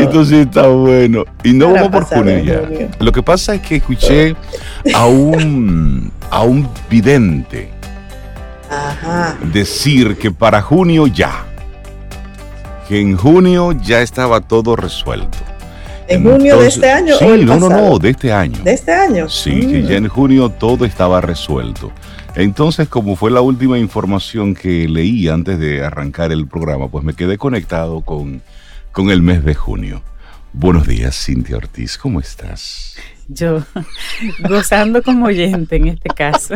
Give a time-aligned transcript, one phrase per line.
[0.00, 1.24] Esto sí está bueno.
[1.42, 2.62] Y no vamos por junio ya.
[2.98, 4.36] Lo que pasa es que escuché
[4.94, 7.70] a un, a un vidente
[9.52, 11.44] decir que para junio ya,
[12.88, 15.38] que en junio ya estaba todo resuelto.
[16.08, 17.16] ¿En junio de este año?
[17.16, 18.62] Sí, o el no, no, no, de este año.
[18.62, 19.28] ¿De este año?
[19.28, 19.86] Sí, que mm.
[19.86, 21.90] ya en junio todo estaba resuelto.
[22.36, 27.14] Entonces, como fue la última información que leí antes de arrancar el programa, pues me
[27.14, 28.40] quedé conectado con,
[28.96, 30.02] con el mes de junio.
[30.54, 32.96] Buenos días, Cintia Ortiz, ¿cómo estás?
[33.28, 33.62] Yo,
[34.48, 36.54] gozando como oyente en este caso.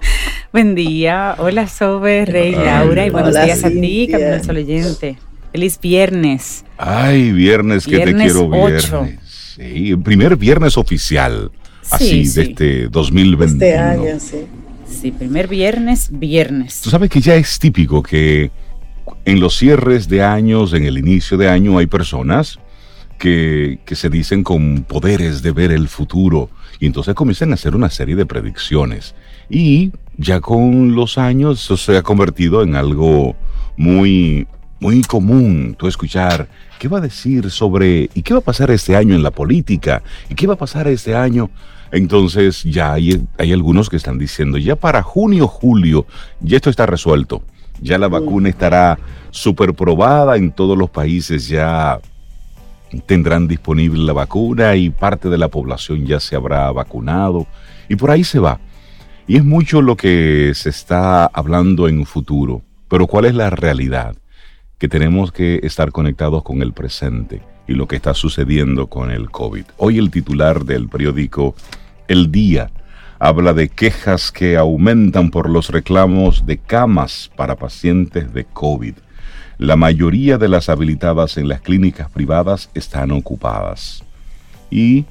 [0.54, 5.18] Buen día, hola Sobe, Rey, Laura, y buenos días a ti, Camino Sol oyente.
[5.52, 6.64] Feliz viernes.
[6.78, 9.18] Ay, viernes, que te quiero viernes.
[9.54, 11.52] Sí, primer viernes oficial,
[11.90, 13.52] así, de este 2021.
[13.52, 14.46] Este año, sí.
[14.86, 16.80] Sí, primer viernes, viernes.
[16.80, 18.50] Tú sabes que ya es típico que
[19.24, 22.58] en los cierres de años, en el inicio de año, hay personas
[23.18, 27.76] que, que se dicen con poderes de ver el futuro y entonces comienzan a hacer
[27.76, 29.14] una serie de predicciones.
[29.48, 33.36] Y ya con los años eso se ha convertido en algo
[33.76, 34.46] muy
[34.82, 36.48] muy común tú escuchar
[36.80, 40.02] qué va a decir sobre y qué va a pasar este año en la política
[40.28, 41.50] y qué va a pasar este año.
[41.92, 46.06] Entonces ya hay, hay algunos que están diciendo, ya para junio, julio,
[46.40, 47.42] ya esto está resuelto.
[47.82, 48.98] Ya la vacuna estará
[49.30, 52.00] súper probada en todos los países, ya
[53.06, 57.46] tendrán disponible la vacuna y parte de la población ya se habrá vacunado.
[57.88, 58.60] Y por ahí se va.
[59.26, 62.62] Y es mucho lo que se está hablando en futuro.
[62.88, 64.16] Pero ¿cuál es la realidad?
[64.82, 69.30] que tenemos que estar conectados con el presente y lo que está sucediendo con el
[69.30, 69.62] COVID.
[69.76, 71.54] Hoy el titular del periódico
[72.08, 72.68] El Día
[73.22, 78.94] habla de quejas que aumentan por los reclamos de camas para pacientes de COVID.
[79.58, 84.02] La mayoría de las habilitadas en las clínicas privadas están ocupadas.
[84.72, 85.04] Y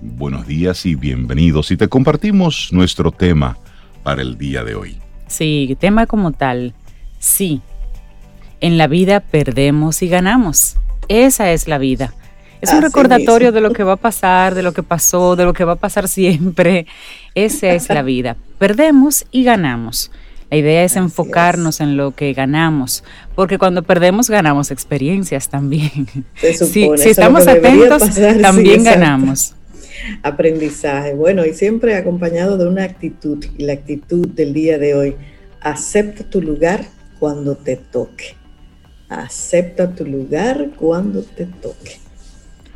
[0.00, 1.70] Buenos días y bienvenidos.
[1.72, 3.58] Y te compartimos nuestro tema
[4.04, 4.96] para el día de hoy.
[5.26, 6.72] Sí, tema como tal.
[7.18, 7.60] Sí,
[8.60, 10.78] en la vida perdemos y ganamos.
[11.08, 12.14] Esa es la vida.
[12.60, 15.52] Es un recordatorio de lo que va a pasar, de lo que pasó, de lo
[15.52, 16.86] que va a pasar siempre.
[17.34, 18.36] Esa es la vida.
[18.58, 20.10] Perdemos y ganamos.
[20.50, 23.04] La idea es enfocarnos en lo que ganamos,
[23.36, 26.08] porque cuando perdemos ganamos experiencias también.
[26.34, 28.02] si, estamos atentos,
[28.42, 29.54] también ganamos.
[30.24, 31.14] Aprendizaje.
[31.14, 35.16] Bueno, y siempre acompañado de una actitud, y la actitud del día de hoy.
[35.60, 36.84] Acepta tu lugar
[37.20, 38.34] cuando te toque.
[39.08, 41.98] Acepta tu lugar cuando te toque.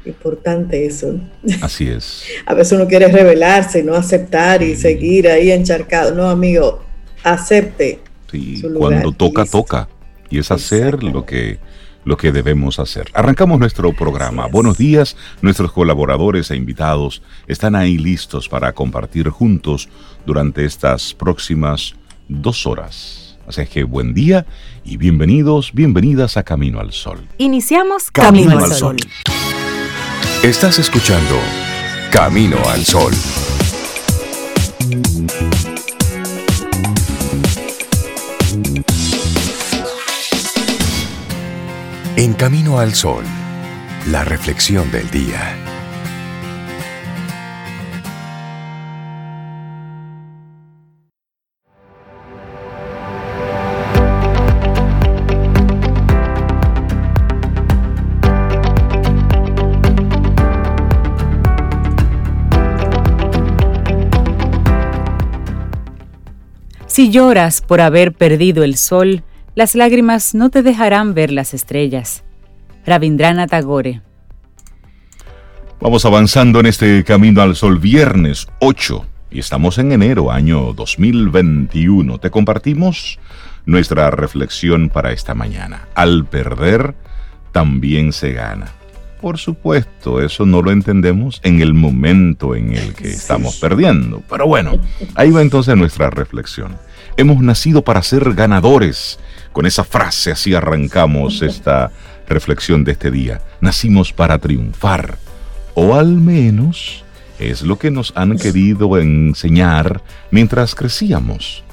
[0.05, 1.19] Importante eso.
[1.63, 2.25] Así es.
[2.47, 6.15] A veces uno quiere rebelarse, no aceptar y seguir ahí encharcado.
[6.15, 6.83] No, amigo,
[7.23, 8.01] acepte.
[8.31, 9.89] Sí, cuando toca, toca.
[10.29, 11.59] Y es hacer lo que,
[12.05, 13.11] lo que debemos hacer.
[13.15, 14.47] Arrancamos nuestro programa.
[14.47, 15.17] Buenos días.
[15.41, 19.89] Nuestros colaboradores e invitados están ahí listos para compartir juntos
[20.27, 21.95] durante estas próximas
[22.29, 23.39] dos horas.
[23.47, 24.47] Así que buen día
[24.85, 27.21] y bienvenidos, bienvenidas a Camino al Sol.
[27.39, 28.97] Iniciamos Camino, al Sol.
[30.45, 31.41] Estás escuchando
[32.13, 33.15] Camino al Sol.
[42.17, 43.25] En Camino al Sol,
[44.11, 45.74] la reflexión del día.
[66.95, 69.25] Si lloras por haber perdido el sol,
[69.57, 72.23] las lágrimas no te dejarán ver las estrellas.
[72.87, 74.01] Ravindrana Tagore.
[75.81, 82.19] Vamos avanzando en este camino al sol viernes 8 y estamos en enero año 2021.
[82.19, 83.19] Te compartimos
[83.67, 85.89] nuestra reflexión para esta mañana.
[85.97, 86.95] Al perder,
[87.51, 88.69] también se gana.
[89.25, 94.23] Por supuesto, eso no lo entendemos en el momento en el que estamos perdiendo.
[94.29, 94.73] Pero bueno,
[95.15, 96.77] ahí va entonces nuestra reflexión.
[97.17, 99.19] Hemos nacido para ser ganadores.
[99.55, 101.91] Con esa frase así arrancamos esta
[102.29, 103.41] reflexión de este día.
[103.63, 105.17] Nacimos para triunfar.
[105.73, 107.03] O al menos
[107.39, 111.65] Es lo que nos han querido enseñar mientras crecíamos.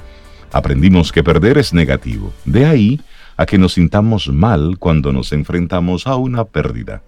[0.52, 2.32] Aprendimos que perder es negativo.
[2.46, 3.02] De ahí
[3.36, 7.02] a que nos sintamos mal cuando nos enfrentamos a una pérdida.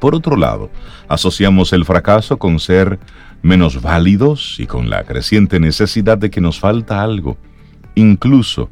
[0.00, 0.70] Por otro lado,
[1.08, 2.98] asociamos el fracaso con ser
[3.42, 7.36] menos válidos y con la creciente necesidad de que nos falta algo.
[7.94, 8.70] Incluso,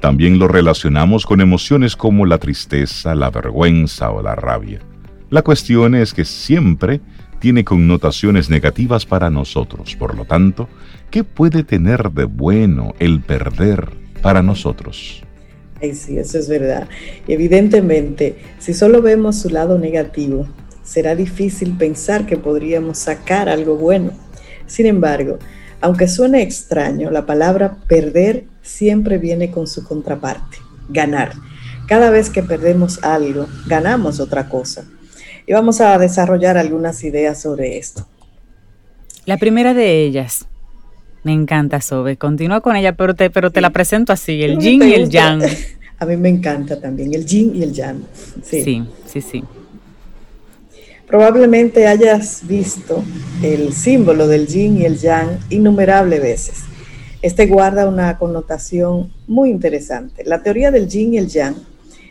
[0.00, 4.80] también lo relacionamos con emociones como la tristeza, la vergüenza o la rabia.
[5.30, 7.00] La cuestión es que siempre
[7.38, 9.96] tiene connotaciones negativas para nosotros.
[9.96, 10.68] Por lo tanto,
[11.10, 13.90] ¿qué puede tener de bueno el perder
[14.22, 15.25] para nosotros?
[15.80, 16.88] Ay, sí, eso es verdad.
[17.28, 20.46] Evidentemente, si solo vemos su lado negativo,
[20.82, 24.12] será difícil pensar que podríamos sacar algo bueno.
[24.66, 25.38] Sin embargo,
[25.80, 30.58] aunque suene extraño, la palabra perder siempre viene con su contraparte,
[30.88, 31.32] ganar.
[31.86, 34.84] Cada vez que perdemos algo, ganamos otra cosa.
[35.46, 38.06] Y vamos a desarrollar algunas ideas sobre esto.
[39.26, 40.46] La primera de ellas,
[41.26, 44.80] me encanta Sobe, continúa con ella, pero te, pero te la presento así, el yin
[44.84, 45.42] y el yang.
[45.98, 48.04] A mí me encanta también, el yin y el yang.
[48.44, 49.42] Sí, sí, sí.
[51.08, 53.02] Probablemente hayas visto
[53.42, 56.62] el símbolo del yin y el yang innumerables veces.
[57.22, 60.22] Este guarda una connotación muy interesante.
[60.24, 61.56] La teoría del yin y el yang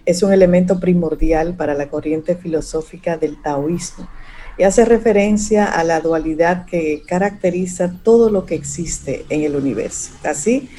[0.06, 4.10] es un elemento primordial para la corriente filosófica del taoísmo
[4.58, 10.12] y hace referencia a la dualidad que caracteriza todo lo que existe en el universo.
[10.24, 10.70] Así,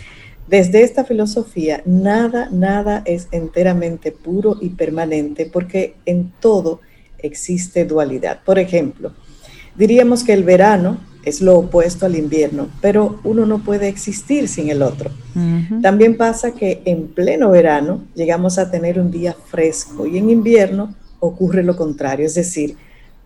[0.48, 6.80] desde esta filosofía, nada, nada es enteramente puro y permanente porque en todo
[7.18, 8.40] existe dualidad.
[8.44, 9.12] Por ejemplo,
[9.76, 14.70] diríamos que el verano es lo opuesto al invierno, pero uno no puede existir sin
[14.70, 15.10] el otro.
[15.82, 20.94] También pasa que en pleno verano llegamos a tener un día fresco y en invierno
[21.18, 22.76] ocurre lo contrario, es decir,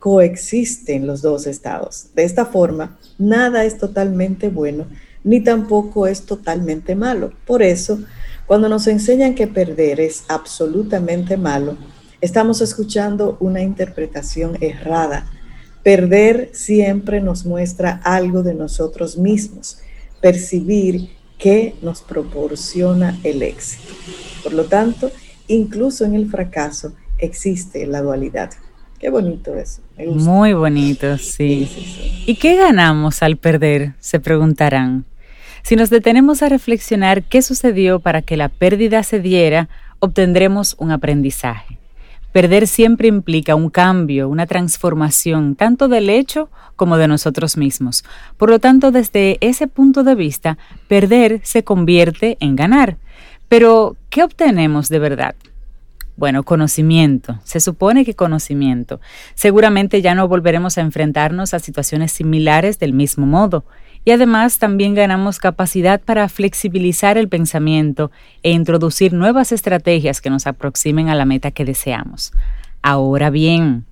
[0.01, 2.07] coexisten los dos estados.
[2.15, 4.87] De esta forma, nada es totalmente bueno,
[5.23, 7.33] ni tampoco es totalmente malo.
[7.47, 8.01] Por eso,
[8.47, 11.77] cuando nos enseñan que perder es absolutamente malo,
[12.21, 15.31] estamos escuchando una interpretación errada.
[15.85, 19.79] Perder siempre nos muestra algo de nosotros mismos,
[20.23, 23.93] percibir qué nos proporciona el éxito.
[24.43, 25.11] Por lo tanto,
[25.47, 28.51] incluso en el fracaso existe la dualidad.
[29.01, 29.81] Qué bonito eso.
[29.99, 32.23] Muy bonito, sí.
[32.27, 33.95] ¿Y qué ganamos al perder?
[33.99, 35.07] Se preguntarán.
[35.63, 39.71] Si nos detenemos a reflexionar qué sucedió para que la pérdida se diera,
[40.01, 41.79] obtendremos un aprendizaje.
[42.33, 48.05] Perder siempre implica un cambio, una transformación, tanto del hecho como de nosotros mismos.
[48.37, 50.59] Por lo tanto, desde ese punto de vista,
[50.89, 52.99] perder se convierte en ganar.
[53.49, 55.35] Pero, ¿qué obtenemos de verdad?
[56.21, 57.41] Bueno, conocimiento.
[57.45, 59.01] Se supone que conocimiento.
[59.35, 63.65] Seguramente ya no volveremos a enfrentarnos a situaciones similares del mismo modo
[64.05, 68.11] y además también ganamos capacidad para flexibilizar el pensamiento
[68.43, 72.35] e introducir nuevas estrategias que nos aproximen a la meta que deseamos.
[72.83, 73.87] Ahora bien,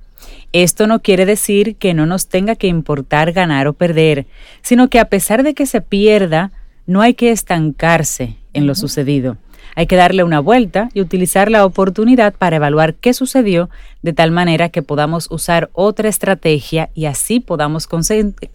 [0.52, 4.26] esto no quiere decir que no nos tenga que importar ganar o perder,
[4.60, 6.52] sino que a pesar de que se pierda,
[6.86, 9.38] no hay que estancarse en lo sucedido.
[9.78, 13.70] Hay que darle una vuelta y utilizar la oportunidad para evaluar qué sucedió
[14.02, 17.86] de tal manera que podamos usar otra estrategia y así podamos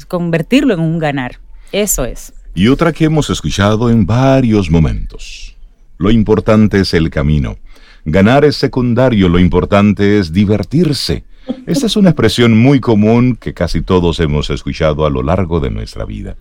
[0.10, 1.40] convertirlo en un ganar.
[1.72, 2.34] Eso es.
[2.56, 5.56] Y otra que hemos escuchado en varios momentos.
[5.98, 7.56] Lo importante es el camino.
[8.04, 11.24] Ganar es secundario, lo importante es divertirse.
[11.66, 15.72] Esta es una expresión muy común que casi todos hemos escuchado a lo largo de
[15.72, 16.36] nuestra vida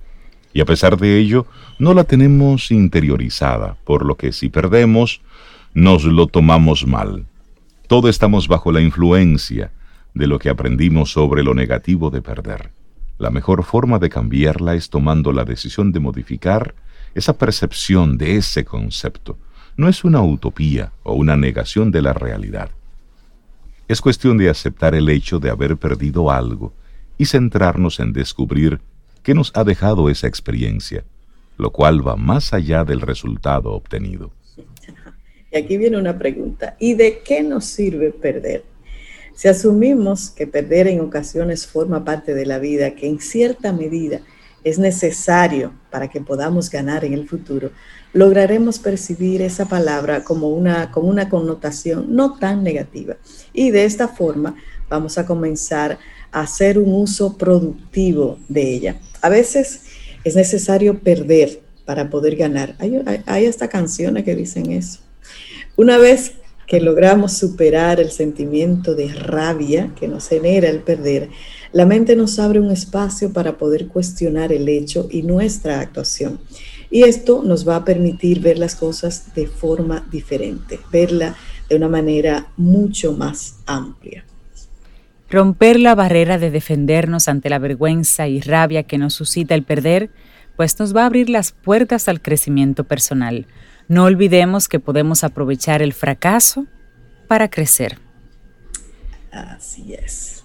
[0.52, 1.47] y a pesar de ello
[1.78, 5.21] no la tenemos interiorizada, por lo que si perdemos,
[5.75, 7.26] nos lo tomamos mal.
[7.87, 9.71] Todo estamos bajo la influencia
[10.14, 12.71] de lo que aprendimos sobre lo negativo de perder.
[13.18, 16.75] La mejor forma de cambiarla es tomando la decisión de modificar
[17.14, 19.38] esa percepción de ese concepto.
[19.76, 22.71] No es una utopía o una negación de la realidad.
[23.88, 26.73] Es cuestión de aceptar el hecho de haber perdido algo
[27.18, 28.80] y centrarnos en descubrir
[29.22, 31.04] ¿Qué nos ha dejado esa experiencia?
[31.56, 34.32] Lo cual va más allá del resultado obtenido.
[35.52, 36.76] Y aquí viene una pregunta.
[36.80, 38.64] ¿Y de qué nos sirve perder?
[39.34, 44.20] Si asumimos que perder en ocasiones forma parte de la vida, que en cierta medida
[44.64, 47.70] es necesario para que podamos ganar en el futuro,
[48.12, 53.16] lograremos percibir esa palabra como una, una connotación no tan negativa.
[53.52, 54.56] Y de esta forma
[54.88, 55.98] vamos a comenzar
[56.32, 59.00] hacer un uso productivo de ella.
[59.20, 59.82] A veces
[60.24, 62.76] es necesario perder para poder ganar.
[62.78, 65.00] Hay, hasta canciones que dicen eso.
[65.76, 66.32] Una vez
[66.66, 71.28] que logramos superar el sentimiento de rabia que nos genera el perder,
[71.74, 76.38] La mente nos abre un espacio para poder cuestionar el hecho y nuestra actuación.
[76.90, 81.34] Y esto nos va a permitir ver las cosas de forma diferente, verla
[81.70, 84.22] de una manera mucho más amplia.
[85.32, 90.10] Romper la barrera de defendernos ante la vergüenza y rabia que nos suscita el perder,
[90.56, 93.46] pues nos va a abrir las puertas al crecimiento personal.
[93.88, 96.66] No olvidemos que podemos aprovechar el fracaso
[97.28, 97.98] para crecer.
[99.30, 100.44] Así es.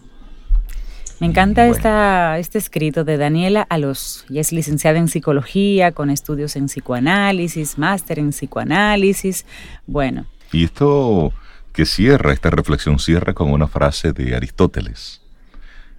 [1.20, 4.26] Me encanta esta, este escrito de Daniela Alos.
[4.30, 9.46] Ella es licenciada en psicología, con estudios en psicoanálisis, máster en psicoanálisis.
[9.86, 10.28] Bueno.
[10.54, 11.34] Y esto
[11.78, 15.22] que cierra, esta reflexión cierra con una frase de Aristóteles.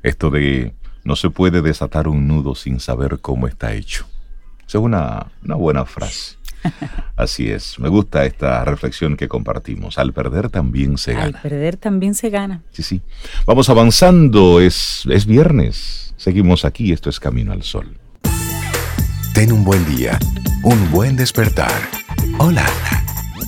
[0.02, 4.04] Esto de no se puede desatar un nudo sin saber cómo está hecho.
[4.66, 6.36] es una, una buena frase.
[7.16, 9.98] Así es, me gusta esta reflexión que compartimos.
[9.98, 11.26] Al perder también se gana.
[11.26, 12.60] Al perder también se gana.
[12.72, 13.00] Sí, sí.
[13.46, 16.12] Vamos avanzando, es, es viernes.
[16.16, 17.96] Seguimos aquí, esto es Camino al Sol.
[19.32, 20.18] Ten un buen día,
[20.64, 21.70] un buen despertar.
[22.40, 22.66] Hola.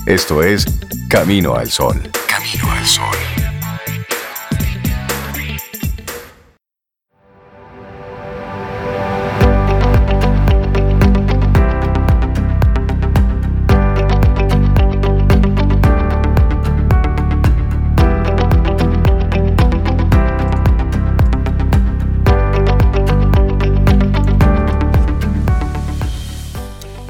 [0.07, 0.65] Esto es
[1.09, 2.01] Camino al Sol.
[2.27, 3.05] Camino al Sol.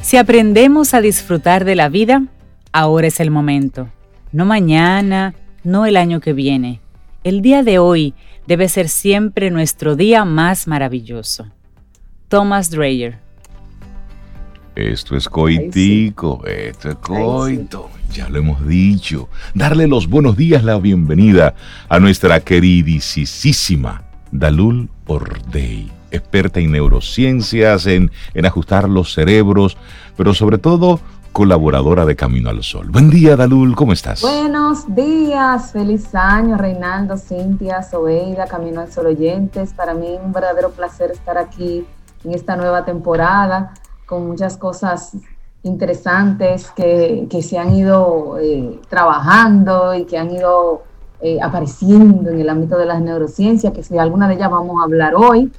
[0.03, 2.25] Si aprendemos a disfrutar de la vida,
[2.73, 3.89] ahora es el momento.
[4.33, 5.35] No mañana,
[5.65, 6.81] no el año que viene.
[7.25, 8.15] El día de hoy
[8.47, 11.47] debe ser siempre nuestro día más maravilloso.
[12.29, 13.19] Thomas Dreyer.
[14.77, 19.29] Esto es coitico, esto es coito, ya lo hemos dicho.
[19.53, 21.55] Darle los buenos días, la bienvenida
[21.89, 29.77] a nuestra queridísima Dalul Ordey experta en neurociencias, en, en ajustar los cerebros,
[30.17, 31.01] pero sobre todo
[31.33, 32.89] colaboradora de Camino al Sol.
[32.91, 34.23] Buen día, Dalul, ¿cómo estás?
[34.23, 39.73] Buenos días, feliz año, Reinaldo, Cintia, Sobeida, Camino al Sol oyentes.
[39.73, 41.87] Para mí un verdadero placer estar aquí
[42.25, 43.73] en esta nueva temporada
[44.07, 45.17] con muchas cosas
[45.63, 50.83] interesantes que, que se han ido eh, trabajando y que han ido
[51.21, 54.85] eh, apareciendo en el ámbito de las neurociencias, que si alguna de ellas vamos a
[54.85, 55.53] hablar hoy.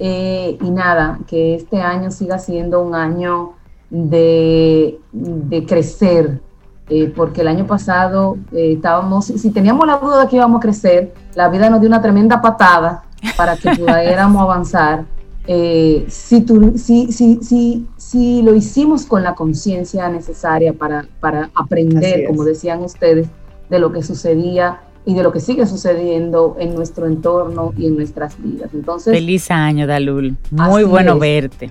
[0.00, 3.52] Eh, y nada, que este año siga siendo un año
[3.94, 6.40] de, crecer,
[6.88, 10.62] eh, porque el año pasado eh, estábamos, si teníamos la duda de que íbamos a
[10.62, 13.04] crecer, la vida nos dio una tremenda patada
[13.36, 15.04] para que pudiéramos avanzar.
[15.46, 22.26] si, tu, si, si, si, si, lo hicimos con la conciencia necesaria para, para aprender,
[22.26, 23.28] como decían ustedes,
[23.70, 27.96] de lo que sucedía y de lo que sigue sucediendo en nuestro entorno y en
[27.96, 28.70] nuestras vidas.
[28.72, 30.36] Entonces, feliz año, Dalul.
[30.50, 31.70] Muy bueno verte.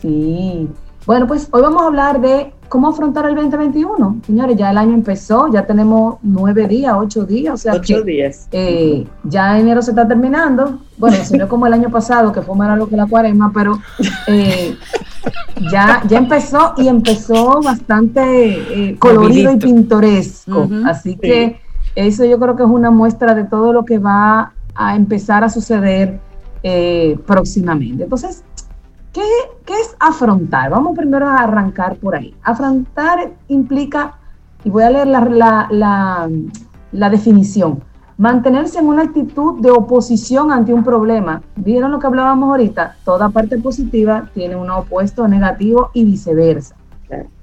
[0.00, 0.68] Sí.
[1.10, 4.20] Bueno, pues hoy vamos a hablar de cómo afrontar el 2021.
[4.24, 8.46] Señores, ya el año empezó, ya tenemos nueve días, ocho días, o sea, ocho días.
[8.52, 10.78] Eh, ya enero se está terminando.
[10.98, 13.80] Bueno, si no como el año pasado, que fue más largo que la cuaresma, pero
[14.28, 14.76] eh,
[15.72, 18.20] ya, ya empezó y empezó bastante
[18.90, 20.68] eh, colorido y pintoresco.
[20.86, 21.58] Así que
[21.96, 25.48] eso yo creo que es una muestra de todo lo que va a empezar a
[25.48, 26.20] suceder
[26.62, 28.04] eh, próximamente.
[28.04, 28.44] Entonces,
[29.12, 29.22] ¿qué,
[29.66, 30.70] es afrontar?
[30.70, 32.34] Vamos primero a arrancar por ahí.
[32.42, 34.14] Afrontar implica,
[34.64, 36.28] y voy a leer la,
[36.92, 37.82] la definición,
[38.18, 41.42] mantenerse en una actitud de oposición ante un problema.
[41.56, 42.96] ¿Vieron lo que hablábamos ahorita?
[43.04, 46.76] Toda parte positiva tiene un opuesto negativo y viceversa.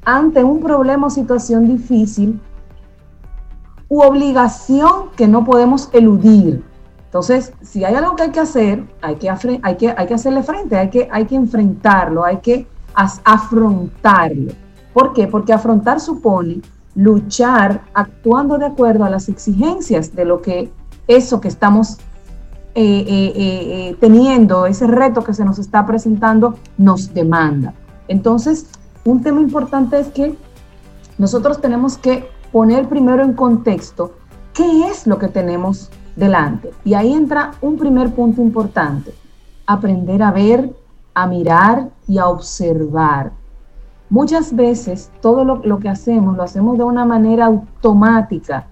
[0.06, 2.40] Ante un problema o situación difícil,
[3.90, 6.64] u obligación que no podemos eludir.
[7.18, 9.28] Entonces, si hay algo que hay que hacer, hay que,
[10.14, 14.54] hacerle frente, hay que, hay que enfrentarlo, hay que afrontarlo.
[14.94, 15.26] ¿Por qué?
[15.26, 16.62] Porque afrontar supone
[16.94, 20.70] luchar actuando de acuerdo a las exigencias de lo que
[21.08, 21.98] eso que estamos
[22.76, 27.74] eh, eh, eh, teniendo, ese reto que se nos está presentando, nos demanda.
[28.08, 28.68] Entonces,
[29.06, 30.36] un tema importante es que
[31.18, 34.14] nosotros tenemos que poner primero en contexto
[34.54, 36.72] qué es lo que tenemos delante.
[36.84, 39.14] Y ahí entra un primer punto importante,
[39.66, 40.76] aprender a ver,
[41.14, 43.32] a mirar y a observar.
[44.10, 48.68] Muchas veces todo lo, que hacemos lo hacemos de una manera automática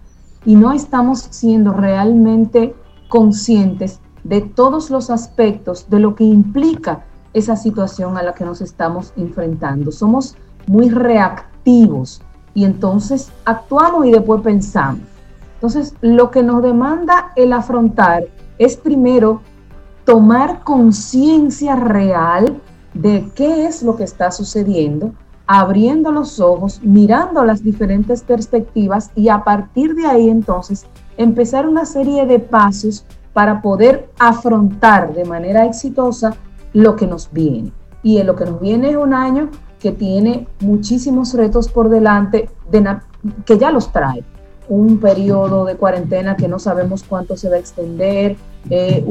[0.46, 2.76] y no estamos siendo realmente
[3.10, 8.62] conscientes de todos los aspectos de lo que implica esa situación a la que nos
[8.62, 9.92] estamos enfrentando.
[9.92, 10.36] Somos
[10.68, 12.22] muy reactivos
[12.54, 15.15] y entonces actuamos y después pensamos.
[15.56, 18.26] Entonces, lo que nos demanda el afrontar
[18.58, 19.42] es primero
[20.06, 22.62] tomar conciencia real
[22.94, 25.12] de qué es lo que está sucediendo,
[25.48, 30.86] abriendo los ojos, mirando las diferentes perspectivas y a partir de ahí entonces
[31.18, 36.36] empezar una serie de pasos para poder afrontar de manera exitosa
[36.74, 37.72] lo que nos viene.
[38.02, 42.50] Y en lo que nos viene es un año que tiene muchísimos retos por delante,
[42.72, 42.98] de
[43.46, 44.24] que ya los trae.
[44.68, 48.36] Un periodo de cuarentena que no sabemos cuánto se va a extender,
[48.70, 49.06] eh,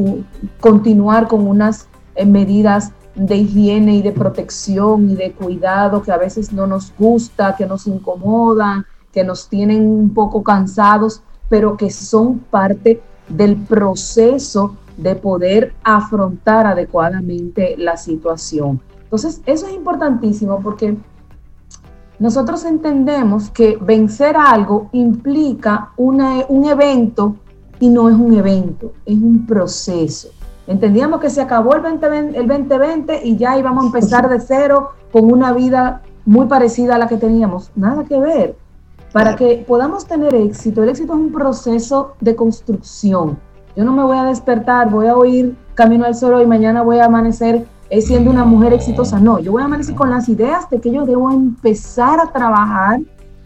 [0.61, 6.17] continuar con unas eh, medidas de higiene y de protección y de cuidado que a
[6.17, 11.91] veces no nos gusta, que nos incomodan, que nos tienen un poco cansados, pero que
[11.91, 18.81] son parte del proceso de poder afrontar adecuadamente la situación.
[19.05, 20.97] Entonces, eso es importantísimo porque
[22.19, 27.37] nosotros entendemos que vencer algo implica una, un evento
[27.81, 30.29] y no es un evento, es un proceso.
[30.67, 34.91] Entendíamos que se acabó el 2020, el 2020 y ya íbamos a empezar de cero
[35.13, 37.71] con una vida muy parecida a la que teníamos.
[37.75, 38.57] Nada que ver.
[39.13, 43.39] Para que podamos tener éxito, el éxito es un proceso de construcción.
[43.77, 46.99] Yo no me voy a despertar, voy a oír Camino al Sol y mañana voy
[46.99, 49.21] a amanecer eh, siendo una mujer exitosa.
[49.21, 53.01] No, yo voy a amanecer con las ideas de que yo debo empezar a trabajar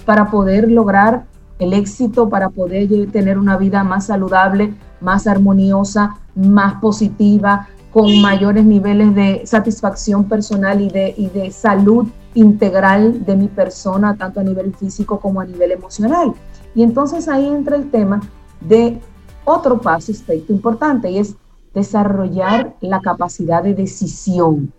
[0.04, 1.24] para poder lograr
[1.58, 8.64] el éxito, para poder tener una vida más saludable, más armoniosa, más positiva, con mayores
[8.64, 14.44] niveles de satisfacción personal y de, y de salud integral de mi persona, tanto a
[14.44, 16.32] nivel físico como a nivel emocional.
[16.74, 18.20] Y entonces ahí entra el tema
[18.60, 19.00] de
[19.44, 21.34] otro paso, aspecto importante, y es
[21.74, 24.72] desarrollar la capacidad de decisión.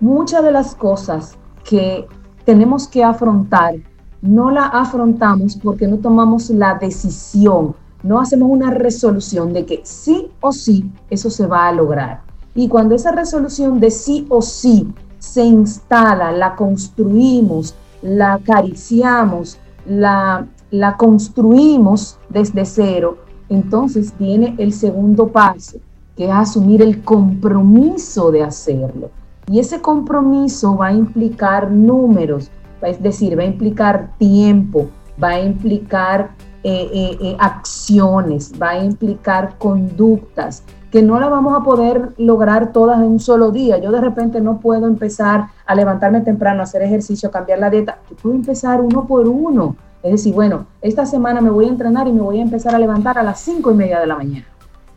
[0.00, 2.06] Muchas de las cosas que
[2.44, 3.74] tenemos que afrontar,
[4.22, 10.30] no la afrontamos porque no tomamos la decisión, no hacemos una resolución de que sí
[10.40, 12.22] o sí eso se va a lograr.
[12.54, 20.46] Y cuando esa resolución de sí o sí se instala, la construimos, la acariciamos, la,
[20.70, 23.18] la construimos desde cero,
[23.48, 25.78] entonces viene el segundo paso,
[26.20, 29.08] que es asumir el compromiso de hacerlo.
[29.46, 32.50] Y ese compromiso va a implicar números,
[32.82, 34.90] es decir, va a implicar tiempo,
[35.22, 41.58] va a implicar eh, eh, eh, acciones, va a implicar conductas que no la vamos
[41.58, 43.78] a poder lograr todas en un solo día.
[43.78, 47.98] Yo de repente no puedo empezar a levantarme temprano, hacer ejercicio, cambiar la dieta.
[48.10, 49.74] Yo puedo empezar uno por uno.
[50.02, 52.78] Es decir, bueno, esta semana me voy a entrenar y me voy a empezar a
[52.78, 54.49] levantar a las cinco y media de la mañana.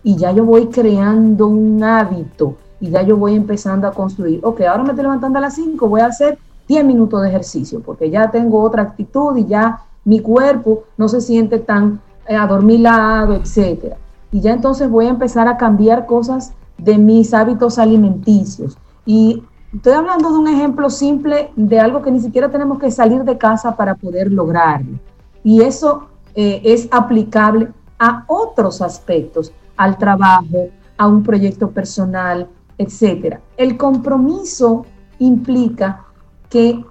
[0.03, 4.39] Y ya yo voy creando un hábito y ya yo voy empezando a construir.
[4.43, 6.37] Ok, ahora me estoy levantando a las 5, voy a hacer
[6.67, 11.21] 10 minutos de ejercicio porque ya tengo otra actitud y ya mi cuerpo no se
[11.21, 13.97] siente tan eh, adormilado, etcétera.
[14.31, 18.77] Y ya entonces voy a empezar a cambiar cosas de mis hábitos alimenticios.
[19.05, 23.23] Y estoy hablando de un ejemplo simple de algo que ni siquiera tenemos que salir
[23.23, 24.99] de casa para poder lograrlo.
[25.43, 33.41] Y eso eh, es aplicable a otros aspectos, al trabajo, a un proyecto personal, etcétera.
[33.57, 34.85] El compromiso
[35.19, 36.05] implica
[36.49, 36.83] que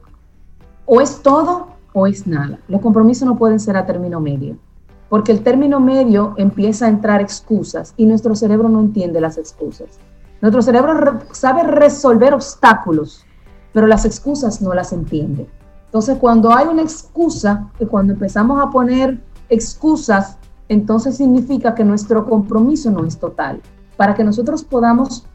[0.87, 2.59] o es todo o es nada.
[2.69, 4.57] Los compromisos no pueden ser a término medio,
[5.09, 9.99] porque el término medio empieza a entrar excusas y nuestro cerebro no entiende las excusas.
[10.41, 13.25] Nuestro cerebro sabe resolver obstáculos,
[13.73, 15.47] pero las excusas no las entiende.
[15.85, 20.39] Entonces, cuando hay una excusa, que cuando empezamos a poner excusas,
[20.73, 23.61] entonces significa que nuestro compromiso no es total.
[23.97, 25.27] Para que nosotros podamos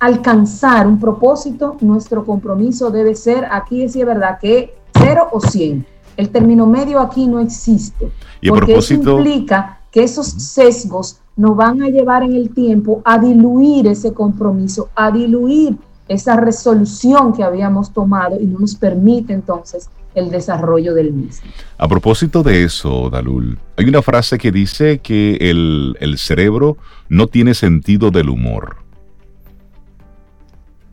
[0.00, 5.86] alcanzar un propósito, nuestro compromiso debe ser, aquí sí es verdad que cero o 100.
[6.16, 8.10] El término medio aquí no existe.
[8.48, 13.86] porque eso implica que esos sesgos nos van a llevar en el tiempo a diluir
[13.86, 20.30] ese compromiso, a diluir esa resolución que habíamos tomado y no nos permite entonces el
[20.30, 21.50] desarrollo del mismo.
[21.76, 26.76] A propósito de eso, Dalul, hay una frase que dice que el, el cerebro
[27.08, 28.76] no tiene sentido del humor.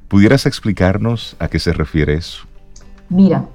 [0.08, 2.46] ¿Pudieras explicarnos a qué se refiere eso?
[3.10, 3.48] Mira,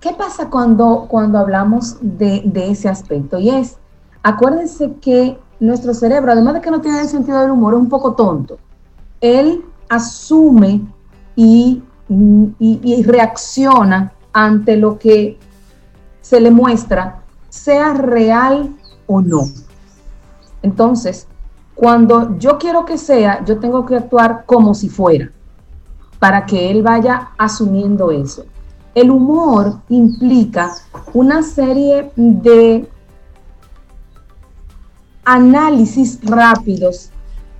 [0.00, 3.38] ¿Qué pasa cuando, cuando hablamos de, ese aspecto?
[3.38, 3.76] Y es,
[4.22, 7.90] acuérdense que nuestro cerebro, además de que no tiene el sentido del humor, es un
[7.90, 8.58] poco tonto.
[9.20, 10.80] Él asume
[11.36, 15.38] y, y, reacciona ante lo que
[16.20, 19.42] se le muestra, sea real o no.
[20.62, 21.26] Entonces,
[21.74, 25.30] cuando yo quiero que sea, yo tengo que actuar como si fuera,
[26.18, 28.44] para que él vaya asumiendo eso.
[28.94, 30.74] El humor implica
[31.14, 32.88] una serie de
[35.24, 37.10] análisis rápidos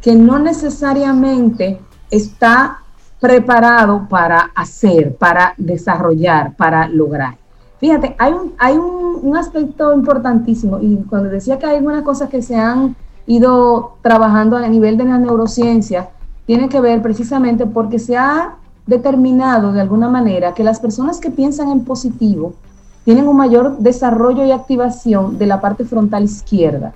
[0.00, 1.80] que no necesariamente
[2.10, 2.82] está
[3.20, 7.36] preparado para hacer, para desarrollar, para lograr.
[7.78, 12.42] Fíjate, hay un, hay un, aspecto importantísimo y cuando decía que hay algunas cosas que
[12.42, 16.10] se han ido trabajando a nivel de la neurociencia,
[16.46, 18.56] tiene que ver precisamente porque se ha
[18.86, 22.54] determinado de alguna manera que las personas que piensan en positivo
[23.04, 26.92] tienen un mayor desarrollo y activación de la parte frontal izquierda.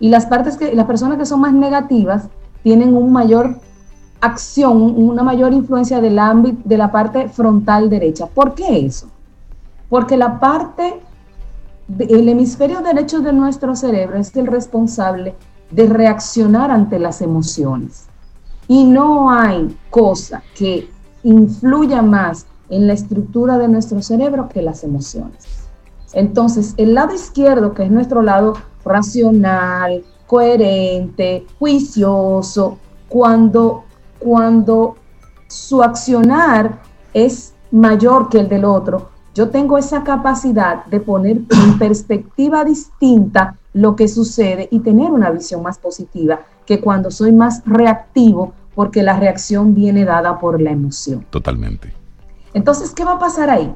[0.00, 2.28] Y las partes que las personas que son más negativas
[2.62, 3.58] tienen un mayor
[4.20, 8.26] acción, una mayor influencia del ámbito de la parte frontal derecha.
[8.26, 9.08] ¿Por qué eso?
[9.88, 11.00] Porque la parte,
[11.98, 15.34] el hemisferio derecho de nuestro cerebro es el responsable
[15.70, 18.06] de reaccionar ante las emociones.
[18.68, 20.88] Y no hay cosa que
[21.22, 25.68] influya más en la estructura de nuestro cerebro que las emociones.
[26.12, 28.54] Entonces, el lado izquierdo, que es nuestro lado
[28.84, 32.78] racional, coherente, juicioso,
[33.08, 33.84] cuando
[34.20, 34.96] cuando
[35.48, 36.80] su accionar
[37.12, 43.56] es mayor que el del otro, yo tengo esa capacidad de poner en perspectiva distinta
[43.72, 49.02] lo que sucede y tener una visión más positiva que cuando soy más reactivo porque
[49.02, 51.24] la reacción viene dada por la emoción.
[51.30, 51.92] Totalmente.
[52.54, 53.72] Entonces, ¿qué va a pasar ahí?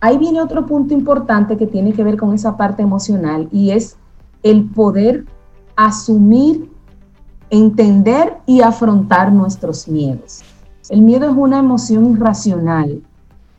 [0.00, 3.96] Ahí viene otro punto importante que tiene que ver con esa parte emocional y es
[4.42, 5.24] el poder
[5.76, 6.70] asumir
[7.50, 10.42] entender y afrontar nuestros miedos.
[10.88, 13.02] El miedo es una emoción irracional.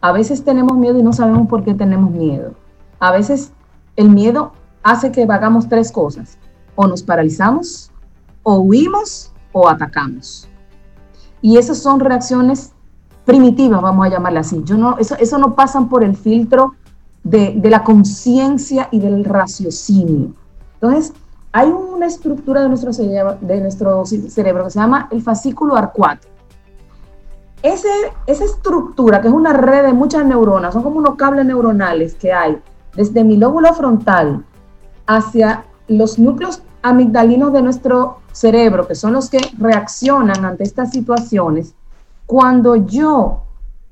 [0.01, 2.53] A veces tenemos miedo y no sabemos por qué tenemos miedo.
[2.99, 3.51] A veces
[3.95, 6.37] el miedo hace que hagamos tres cosas.
[6.75, 7.91] O nos paralizamos,
[8.43, 10.47] o huimos, o atacamos.
[11.41, 12.73] Y esas son reacciones
[13.25, 14.61] primitivas, vamos a llamarlas así.
[14.63, 16.75] Yo no, eso, no pasan por el filtro
[17.23, 20.33] de, de la conciencia y del raciocinio.
[20.75, 21.13] Entonces,
[21.51, 26.27] hay una estructura de nuestro, cerebro, de nuestro cerebro que se llama el fascículo arcuato.
[27.61, 27.89] Ese,
[28.25, 32.31] esa estructura, que es una red de muchas neuronas, son como unos cables neuronales que
[32.31, 32.61] hay
[32.95, 34.45] desde mi lóbulo frontal
[35.07, 41.73] hacia los núcleos amigdalinos de nuestro cerebro, que son los que reaccionan ante estas situaciones,
[42.25, 43.41] cuando yo,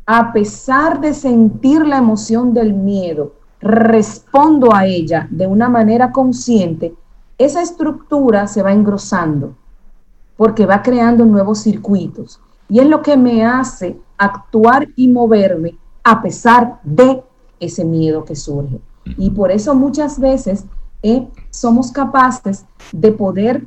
[0.06, 6.94] a pesar de sentir la emoción del miedo, respondo a ella de una manera consciente,
[7.38, 9.56] esa estructura se va engrosando
[10.36, 16.22] porque va creando nuevos circuitos y es lo que me hace actuar y moverme a
[16.22, 17.24] pesar de
[17.60, 18.80] ese miedo que surge.
[19.18, 20.66] Y por eso muchas veces
[21.02, 23.66] eh, somos capaces de poder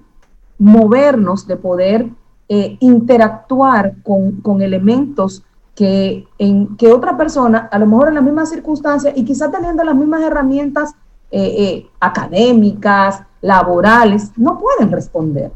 [0.59, 2.11] movernos, de poder
[2.49, 5.43] eh, interactuar con, con, elementos
[5.75, 9.83] que, en, que otra persona, a lo mejor en las mismas circunstancias y quizás teniendo
[9.85, 10.95] las mismas herramientas
[11.31, 15.53] eh, académicas, laborales, no pueden responder,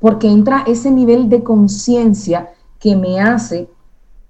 [0.00, 3.68] porque entra ese nivel de conciencia que me hace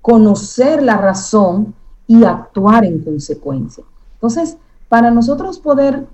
[0.01, 1.75] conocer la razón
[2.07, 3.85] y actuar en consecuencia.
[4.15, 4.57] Entonces,
[4.89, 6.07] para nosotros poder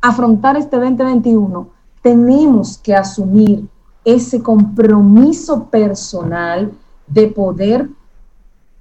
[0.00, 1.68] afrontar este 2021,
[2.02, 3.68] tenemos que asumir
[4.04, 6.72] ese compromiso personal
[7.06, 7.88] de poder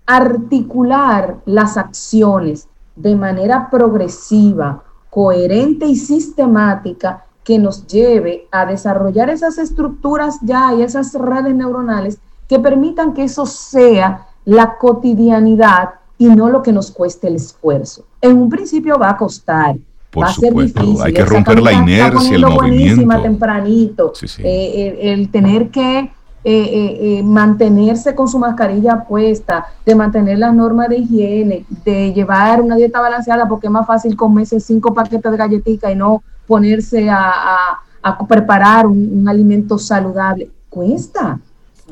[0.06, 2.69] articular las acciones
[3.00, 10.84] de manera progresiva, coherente y sistemática que nos lleve a desarrollar esas estructuras ya y
[10.84, 16.92] esas redes neuronales que permitan que eso sea la cotidianidad y no lo que nos
[16.92, 18.04] cueste el esfuerzo.
[18.22, 19.78] En un principio va a costar,
[20.20, 21.02] va a ser difícil.
[21.02, 23.22] Hay que romper la inercia, el movimiento.
[23.22, 30.40] tempranito, eh, el, tener que eh, eh, eh, mantenerse con su mascarilla puesta, de mantener
[30.40, 34.94] las normas de higiene, de llevar una dieta balanceada, porque es más fácil comerse cinco
[34.94, 37.82] paquetes de galletica y no ponerse a,
[38.30, 40.50] preparar un, alimento saludable.
[40.70, 41.42] Cuesta.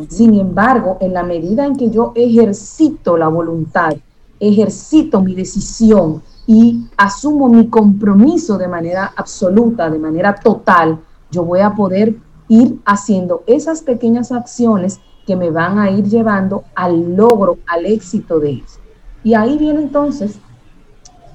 [0.07, 3.95] Sin embargo, en la medida en que yo ejercito la voluntad,
[4.39, 11.59] ejercito mi decisión y asumo mi compromiso de manera absoluta, de manera total, yo voy
[11.59, 12.15] a poder
[12.47, 18.39] ir haciendo esas pequeñas acciones que me van a ir llevando al logro, al éxito
[18.39, 18.79] de eso.
[19.23, 20.39] Y ahí vienen entonces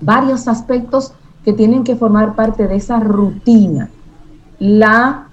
[0.00, 1.12] varios aspectos
[1.44, 3.90] que tienen que formar parte de esa rutina.
[4.58, 5.28] La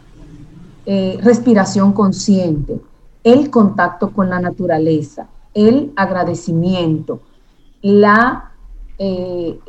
[0.85, 2.81] eh, respiración consciente,
[3.23, 7.21] el contacto con la naturaleza, el agradecimiento,
[7.81, 8.51] la,
[8.97, 9.59] eh,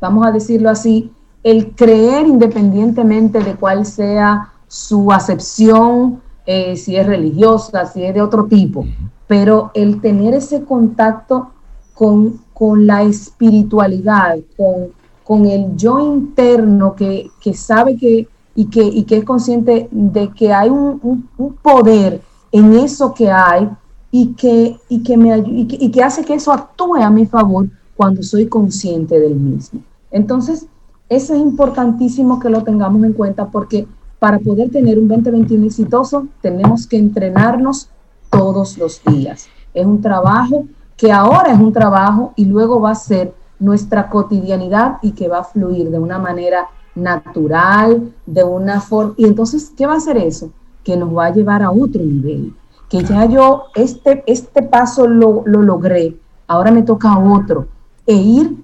[0.00, 1.10] vamos a decirlo así,
[1.42, 8.22] el creer independientemente de cuál sea su acepción, eh, si es religiosa, si es de
[8.22, 8.86] otro tipo,
[9.26, 11.50] pero el tener ese contacto
[11.92, 14.92] con, con la espiritualidad, con,
[15.24, 20.30] con, el yo interno que, que sabe que y que, y que es consciente de
[20.30, 21.28] que hay un,
[21.62, 22.20] poder
[22.52, 23.68] en eso que hay
[24.12, 27.68] y que, y, que me, y y que hace que eso actúe a mi favor
[27.96, 29.80] cuando soy consciente del mismo.
[30.12, 30.66] Entonces,
[31.08, 33.88] eso es importantísimo que lo tengamos en cuenta porque
[34.20, 37.88] para poder tener un 2021 exitoso tenemos que entrenarnos
[38.30, 39.48] todos los días.
[39.74, 44.98] Es un trabajo que ahora es un trabajo y luego va a ser nuestra cotidianidad
[45.02, 49.14] y que va a fluir de una manera natural, de una forma...
[49.16, 50.50] Y entonces, ¿qué va a hacer eso?
[50.84, 52.54] Que nos va a llevar a otro nivel.
[52.90, 57.68] Que ya yo este, este paso lo, lo logré, ahora me toca otro.
[58.06, 58.62] E ir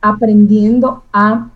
[0.00, 1.48] aprendiendo a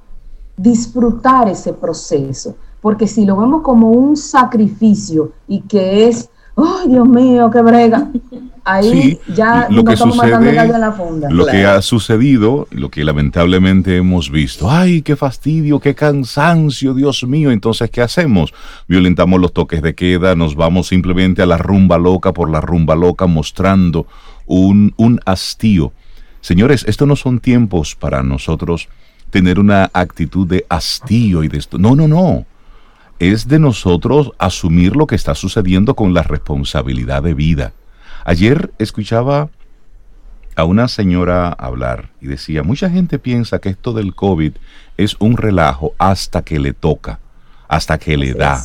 [0.57, 2.57] disfrutar ese proceso.
[2.88, 8.09] Porque si lo vemos como un sacrificio y que es, ¡ay, Dios mío, qué brega!
[8.64, 11.29] Ahí ya lo que estamos sucede, la funda.
[11.29, 17.24] Lo que ha sucedido, lo que lamentablemente hemos visto, ¡ay, qué fastidio, qué cansancio, Dios
[17.24, 17.51] mío!
[17.51, 18.55] Entonces, ¿qué hacemos?
[18.87, 22.96] Violentamos los toques de queda, nos vamos simplemente a la rumba loca por la rumba
[22.96, 24.07] loca, mostrando
[24.46, 25.92] un, un hastío.
[26.40, 28.88] Señores, estos no son tiempos para nosotros
[29.29, 31.77] tener una actitud de hastío y de esto.
[31.77, 32.46] No, no, no.
[33.18, 37.72] Es de nosotros asumir lo que está sucediendo con la responsabilidad de vida.
[38.24, 39.50] Ayer escuchaba
[40.54, 44.52] a una señora hablar y decía, mucha gente piensa que esto del COVID
[44.96, 47.20] es un relajo hasta que le toca,
[47.68, 48.62] hasta que le da,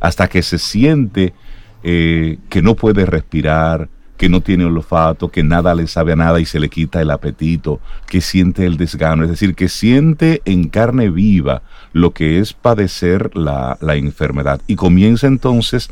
[0.00, 1.34] hasta que se siente
[1.82, 6.40] eh, que no puede respirar, que no tiene olfato, que nada le sabe a nada
[6.40, 10.68] y se le quita el apetito, que siente el desgano, es decir, que siente en
[10.68, 14.60] carne viva lo que es padecer la, la enfermedad.
[14.66, 15.90] Y comienza entonces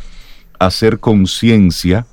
[0.58, 2.06] a hacer conciencia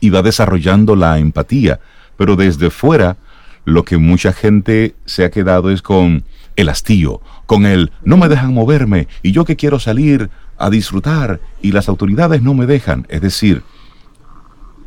[0.00, 1.80] y va desarrollando la empatía,
[2.16, 3.16] pero desde fuera
[3.64, 6.24] lo que mucha gente se ha quedado es con
[6.56, 11.40] el hastío, con el no me dejan moverme y yo que quiero salir a disfrutar
[11.62, 13.62] y las autoridades no me dejan, es decir,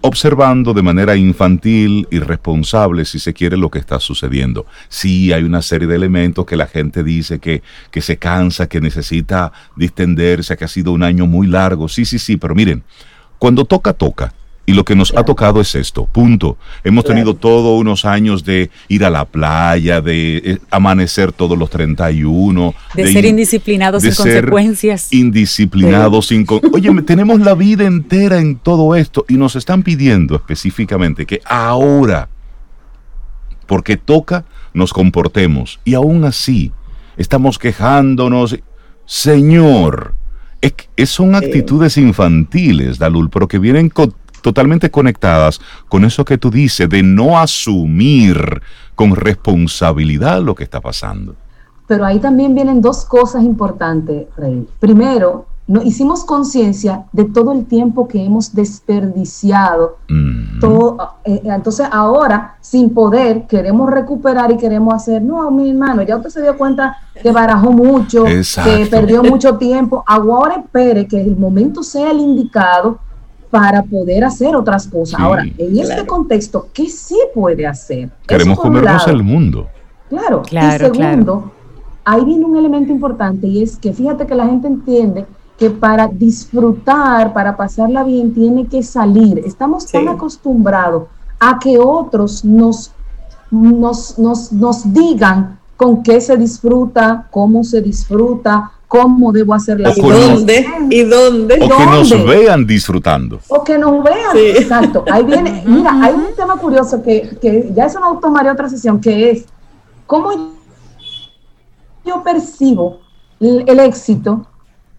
[0.01, 4.65] observando de manera infantil, irresponsable, si se quiere, lo que está sucediendo.
[4.89, 7.61] Sí, hay una serie de elementos que la gente dice que,
[7.91, 11.87] que se cansa, que necesita distenderse, que ha sido un año muy largo.
[11.87, 12.83] Sí, sí, sí, pero miren,
[13.37, 14.33] cuando toca, toca.
[14.71, 16.57] Y lo que nos ha tocado es esto, punto.
[16.85, 21.69] Hemos tenido todos unos años de ir a la playa, de eh, amanecer todos los
[21.69, 22.73] 31.
[22.95, 25.11] De, ser indisciplinados sin consecuencias.
[25.11, 26.47] Indisciplinados sin...
[26.71, 32.29] Oye, tenemos la vida entera en todo esto y nos están pidiendo específicamente que ahora,
[33.67, 35.81] porque toca, nos comportemos.
[35.83, 36.71] Y aún así,
[37.17, 38.57] estamos quejándonos.
[39.05, 40.13] Señor,
[40.61, 46.51] es, son actitudes infantiles, Dalul, pero que vienen con totalmente conectadas con eso que tú
[46.51, 48.61] dices de no asumir
[48.95, 51.35] con responsabilidad lo que está pasando.
[51.87, 54.67] Pero ahí también vienen dos cosas importantes, Rey.
[54.79, 59.97] Primero, no, hicimos conciencia de todo el tiempo que hemos desperdiciado.
[60.59, 66.17] todo, eh, entonces ahora, sin poder, queremos recuperar y queremos hacer, no, mi hermano, ya
[66.17, 70.03] usted se dio cuenta que barajó mucho, que perdió mucho tiempo.
[70.07, 72.99] Ahora espere que el momento sea el indicado
[73.51, 75.19] para poder hacer otras cosas.
[75.19, 78.09] Ahora, en este contexto, ¿qué sí puede hacer?
[78.25, 79.67] Queremos comernos el mundo.
[80.09, 81.51] Claro, claro y segundo,
[82.03, 85.25] ahí viene un elemento importante y es que fíjate que la gente entiende
[85.57, 89.39] que para disfrutar, para pasarla bien, tiene que salir.
[89.45, 91.03] Estamos tan acostumbrados
[91.39, 92.91] a que otros nos,
[93.51, 99.97] nos, nos, nos digan con qué se disfruta, cómo se disfruta, cómo debo hacer las
[99.97, 100.19] cosas.
[100.19, 100.65] ¿Y dónde?
[100.89, 101.55] ¿Y dónde?
[101.63, 103.39] O que nos vean disfrutando.
[103.47, 105.05] O que nos vean, exacto.
[105.09, 108.99] Ahí viene, mira, hay un tema curioso que, que ya eso lo tomaré otra sesión,
[108.99, 109.45] que es
[110.05, 110.31] cómo
[112.05, 112.99] yo percibo
[113.39, 114.45] el, éxito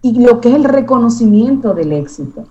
[0.01, 2.45] y lo que es el reconocimiento del éxito.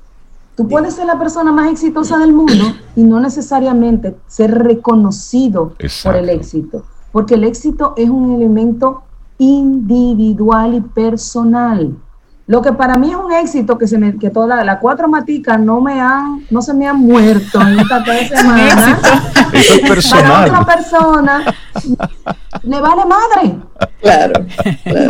[0.55, 5.75] Tú puedes ser la persona más exitosa del mundo y no necesariamente ser reconocido
[6.05, 9.03] por el éxito, porque el éxito es un elemento
[9.39, 11.97] individual y personal.
[12.47, 15.61] Lo que para mí es un éxito que se me, que todas las cuatro maticas
[15.61, 18.99] no me han, no se me han muerto en esta tres semanas.
[19.53, 20.51] Eso es personal.
[20.51, 21.45] Para otra persona
[22.63, 23.59] le vale madre.
[24.01, 24.45] Claro,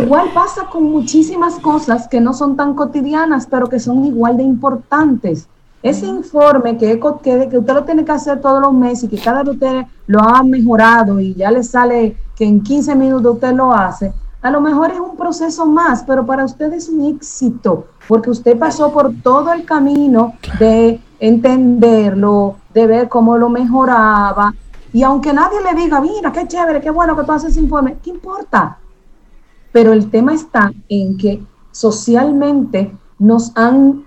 [0.03, 4.43] Igual pasa con muchísimas cosas que no son tan cotidianas, pero que son igual de
[4.43, 5.47] importantes.
[5.81, 9.21] Ese informe que, que, que usted lo tiene que hacer todos los meses y que
[9.21, 13.53] cada vez usted lo ha mejorado y ya le sale que en 15 minutos usted
[13.53, 17.87] lo hace, a lo mejor es un proceso más, pero para usted es un éxito,
[18.09, 24.53] porque usted pasó por todo el camino de entenderlo, de ver cómo lo mejoraba.
[24.91, 27.97] Y aunque nadie le diga, mira, qué chévere, qué bueno que tú haces ese informe,
[28.03, 28.77] ¿qué importa?
[29.71, 31.41] Pero el tema está en que
[31.71, 34.03] socialmente nos han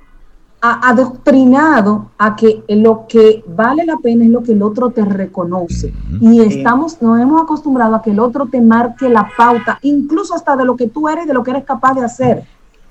[0.60, 5.92] adoctrinado a que lo que vale la pena es lo que el otro te reconoce.
[6.20, 10.56] Y estamos, nos hemos acostumbrado a que el otro te marque la pauta, incluso hasta
[10.56, 12.44] de lo que tú eres, de lo que eres capaz de hacer.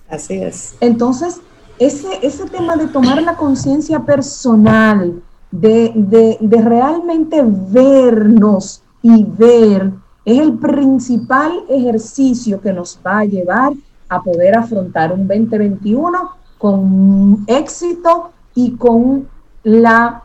[0.10, 0.76] Así es.
[0.80, 1.42] Entonces,
[1.80, 9.92] ese, ese tema de tomar la conciencia personal, de, de, de realmente vernos y ver,
[10.24, 13.74] es el principal ejercicio que nos va a llevar
[14.10, 19.28] a poder afrontar un 2021 con éxito y con
[19.64, 20.24] la,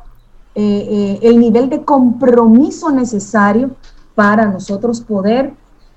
[0.54, 3.70] eh, eh, el nivel de compromiso necesario
[4.14, 5.52] para nosotros poder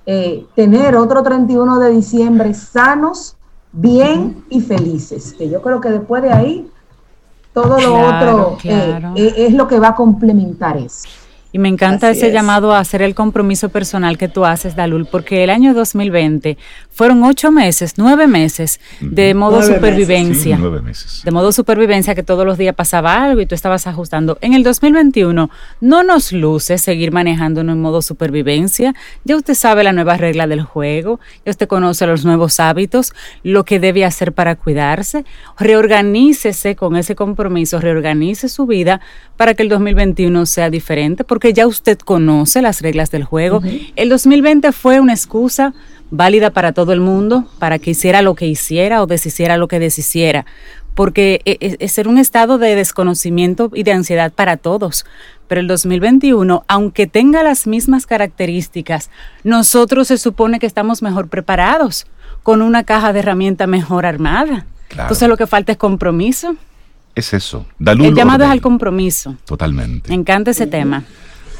[0.05, 3.35] eh, tener otro 31 de diciembre sanos,
[3.71, 5.33] bien y felices.
[5.37, 6.71] Que yo creo que después de ahí,
[7.53, 11.07] todo lo otro es lo que va a complementar eso.
[11.53, 15.43] Y me encanta ese llamado a hacer el compromiso personal que tú haces, Dalul, porque
[15.43, 16.57] el año 2020
[16.89, 20.57] fueron ocho meses, nueve meses de modo supervivencia.
[20.59, 21.21] nueve meses.
[21.23, 24.39] De modo supervivencia que todos los días pasaba algo y tú estabas ajustando.
[24.41, 28.95] En el 2021 no nos luce seguir manejándonos en modo supervivencia.
[29.23, 33.13] Ya usted sabe la nueva regla del juego, ya usted conoce los nuevos hábitos,
[33.43, 35.23] lo que debe hacer para cuidarse.
[35.59, 39.01] Reorganícese con ese compromiso, reorganice su vida
[39.37, 43.61] para que el 2021 sea diferente, porque que ya usted conoce las reglas del juego.
[43.97, 45.73] El 2020 fue una excusa
[46.09, 49.77] válida para todo el mundo, para que hiciera lo que hiciera o deshiciera lo que
[49.77, 50.45] deshiciera,
[50.95, 55.05] porque e, e, es, un estado de desconocimiento y de ansiedad para todos.
[55.49, 59.09] Pero el 2021, aunque tenga las mismas características,
[59.43, 62.07] nosotros se supone que estamos mejor preparados,
[62.41, 64.65] con una caja de herramientas mejor armada.
[64.91, 66.55] Entonces lo que falta es compromiso.
[67.15, 67.65] Es eso.
[67.79, 69.35] el llamado es al compromiso.
[69.43, 70.07] Totalmente.
[70.07, 71.03] Me encanta ese tema.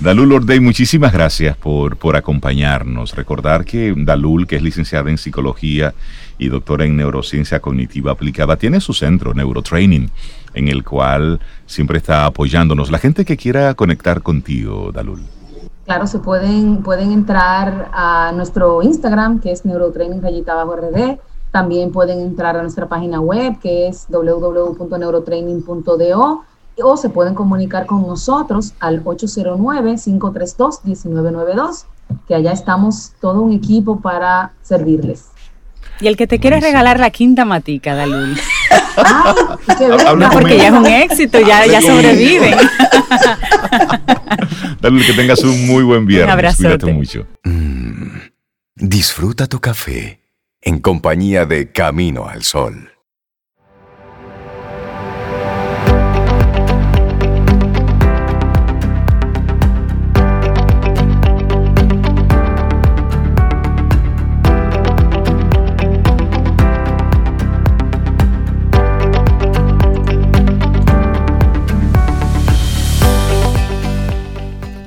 [0.04, 3.16] Dalul Ordey, muchísimas gracias por, por acompañarnos.
[3.16, 5.94] Recordar que Dalul, que es licenciada en psicología
[6.38, 10.12] y doctora en neurociencia cognitiva aplicada, tiene su centro, Neurotraining,
[10.56, 12.92] en el cual siempre está apoyándonos.
[12.92, 15.22] La gente que quiera conectar contigo, Dalul.
[15.86, 21.18] Claro, se pueden, pueden entrar a nuestro Instagram, que es neurotraining rayita bajo RD.
[21.52, 26.44] También pueden entrar a nuestra página web, que es www.neurotraining.do
[26.82, 31.86] o se pueden comunicar con nosotros al 809-532-1992,
[32.28, 35.26] que allá estamos todo un equipo para servirles.
[36.00, 38.36] Y el que te quiere regalar la quinta matica, Dalul.
[40.18, 42.54] no, porque ya es un éxito, ya, ya sobreviven.
[44.82, 46.60] Dalul, que tengas un muy buen viernes.
[46.60, 47.28] Un Cuídate mucho.
[47.44, 48.08] Mm,
[48.76, 50.22] disfruta tu café
[50.62, 52.93] en compañía de Camino al Sol.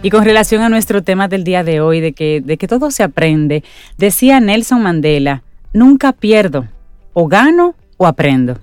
[0.07, 2.93] Y con relación a nuestro tema del día de hoy, de que, de que todo
[2.93, 3.65] se aprende,
[3.99, 5.43] decía Nelson Mandela,
[5.73, 6.69] nunca pierdo,
[7.13, 8.57] o gano o aprendo.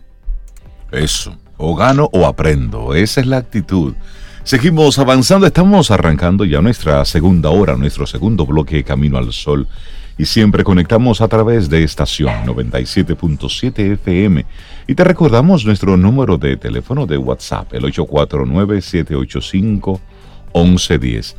[0.90, 3.94] Eso, o gano o aprendo, esa es la actitud.
[4.46, 9.68] Seguimos avanzando, estamos arrancando ya nuestra segunda hora, nuestro segundo bloque Camino al Sol
[10.18, 14.46] y siempre conectamos a través de estación 97.7 FM.
[14.88, 20.00] Y te recordamos nuestro número de teléfono de WhatsApp, el 849-785.
[20.54, 21.36] 1110.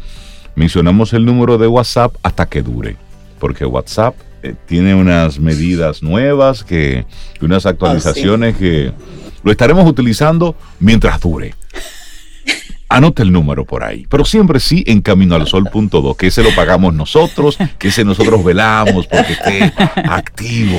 [0.57, 2.97] Mencionamos el número de WhatsApp hasta que dure,
[3.39, 7.07] porque WhatsApp eh, tiene unas medidas nuevas, que,
[7.41, 8.93] unas actualizaciones que
[9.43, 11.55] lo estaremos utilizando mientras dure.
[12.97, 16.55] Anote el número por ahí, pero siempre sí en camino al sol.do, que ese lo
[16.55, 19.73] pagamos nosotros, que ese nosotros velamos porque esté
[20.09, 20.79] activo.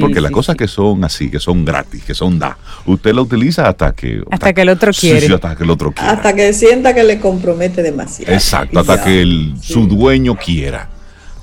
[0.00, 3.68] porque las cosas que son así, que son gratis, que son da, usted lo utiliza
[3.68, 4.22] hasta que...
[4.30, 5.32] Hasta, que el otro quiere.
[5.34, 6.12] hasta que el otro quiera.
[6.12, 8.32] Hasta que sienta que le compromete demasiado.
[8.32, 10.90] Exacto, hasta que el, su dueño quiera.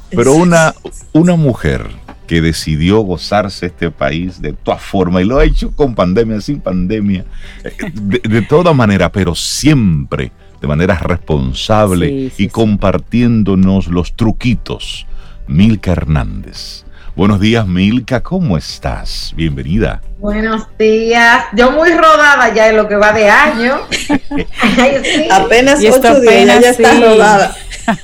[0.10, 0.76] Pero una,
[1.14, 1.88] una mujer
[2.32, 6.62] que decidió gozarse este país de todas formas y lo ha hecho con pandemia, sin
[6.62, 7.26] pandemia,
[7.62, 10.32] eh, de, toda manera, pero siempre
[10.62, 15.06] de manera responsable y compartiéndonos los truquitos.
[15.48, 16.86] Milka Hernández.
[17.18, 19.34] Buenos días, Milka, ¿cómo estás?
[19.36, 20.02] Bienvenida.
[20.18, 21.48] Buenos días.
[21.52, 23.76] Yo muy rodada ya en lo que va de año.
[25.32, 27.54] Apenas ocho días, ya está rodada.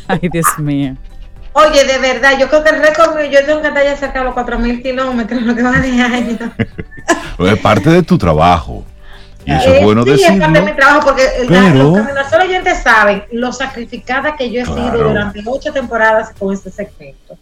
[0.10, 0.98] Ay, Dios mío.
[1.58, 4.20] Oye, de verdad, yo creo que el récord mío, yo tengo que estar ya cerca
[4.20, 6.38] de los 4.000 kilómetros, lo que va de año.
[7.40, 8.86] es parte de tu trabajo.
[9.44, 10.34] Y eso es bueno sí, decirlo.
[10.34, 11.98] es parte de mi trabajo, porque pero...
[12.14, 16.70] los solo oyentes saben lo sacrificada que yo he sido durante ocho temporadas con este
[16.70, 17.38] segmento.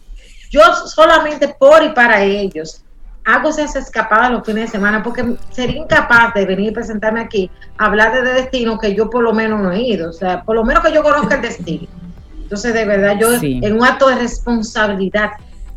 [0.50, 2.82] Yo solamente por y para ellos
[3.24, 7.50] hago esas escapadas los fines de semana porque sería incapaz de venir y presentarme aquí
[7.76, 10.54] a hablar de destino que yo por lo menos no he ido, o sea, por
[10.54, 12.05] lo menos que yo conozca el destino.
[12.46, 15.30] Entonces, de verdad, yo en un acto de responsabilidad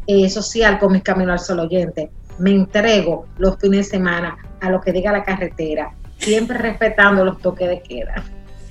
[0.06, 4.70] eh, social con mis caminos al sol oyente, me entrego los fines de semana a
[4.70, 5.90] lo que diga la carretera,
[6.20, 8.24] siempre respetando los toques de queda.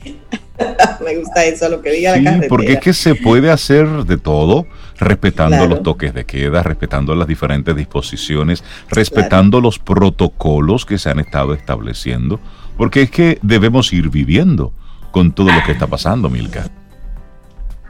[1.05, 2.49] me gusta eso, lo que diga la carretera.
[2.49, 7.27] Porque es que se puede hacer de todo, respetando los toques de queda, respetando las
[7.27, 12.39] diferentes disposiciones, respetando los protocolos que se han estado estableciendo,
[12.77, 14.73] porque es que debemos ir viviendo
[15.11, 16.71] con todo lo que está pasando, Milka.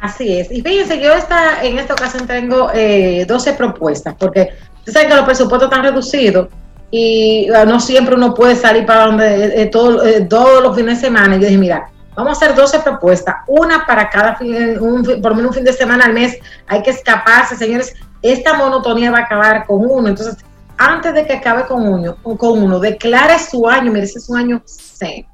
[0.01, 0.51] Así es.
[0.51, 5.17] Y fíjense, yo esta, en esta ocasión tengo eh, 12 propuestas, porque ustedes saben que
[5.17, 6.49] los presupuestos están reducidos
[6.91, 10.75] y ah, no siempre uno puede salir para donde eh, eh, todo, eh, todos los
[10.75, 11.37] fines de semana.
[11.37, 15.35] Y yo dije, mira, vamos a hacer 12 propuestas, una para cada fin, un, por
[15.35, 16.39] menos un fin de semana al mes.
[16.67, 17.95] Hay que escaparse, señores.
[18.23, 20.09] Esta monotonía va a acabar con uno.
[20.09, 20.37] Entonces,
[20.77, 23.93] antes de que acabe con uno, con uno declare su año.
[23.93, 25.27] Mire, ese es un año zen.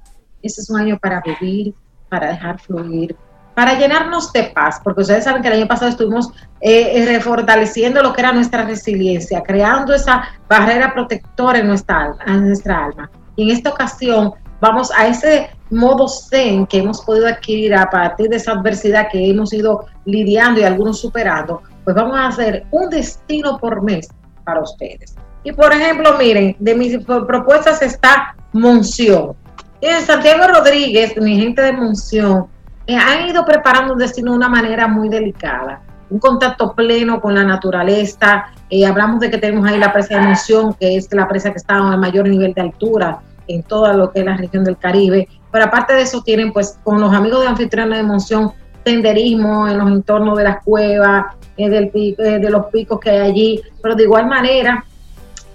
[0.43, 1.75] Ese es un año para vivir,
[2.09, 3.17] para dejar fluir,
[3.55, 6.31] para llenarnos de paz, porque ustedes saben que el año pasado estuvimos
[6.61, 12.87] eh, refortaleciendo lo que era nuestra resiliencia, creando esa barrera protectora en nuestra, en nuestra
[12.87, 13.11] alma.
[13.37, 18.29] Y en esta ocasión vamos a ese modo zen que hemos podido adquirir a partir
[18.29, 22.89] de esa adversidad que hemos ido lidiando y algunos superando, pues vamos a hacer un
[22.91, 24.09] destino por mes
[24.45, 25.15] para ustedes.
[25.43, 29.35] Y por ejemplo, miren, de mis propuestas está Monción.
[29.81, 32.47] Y en Santiago Rodríguez, mi gente de Monción,
[32.87, 35.81] eh, han ido preparando un destino de una manera muy delicada.
[36.11, 38.47] Un contacto pleno con la naturaleza.
[38.69, 41.59] Eh, hablamos de que tenemos ahí la presa de Monción, que es la presa que
[41.59, 45.29] está a mayor nivel de altura en toda lo que es la región del Caribe.
[45.51, 48.53] Pero aparte de eso, tienen pues con los amigos de anfitriona de Monción
[48.85, 51.25] senderismo en los entornos de las cuevas,
[51.57, 53.63] eh, del, de los picos que hay allí.
[53.83, 54.85] Pero de igual manera,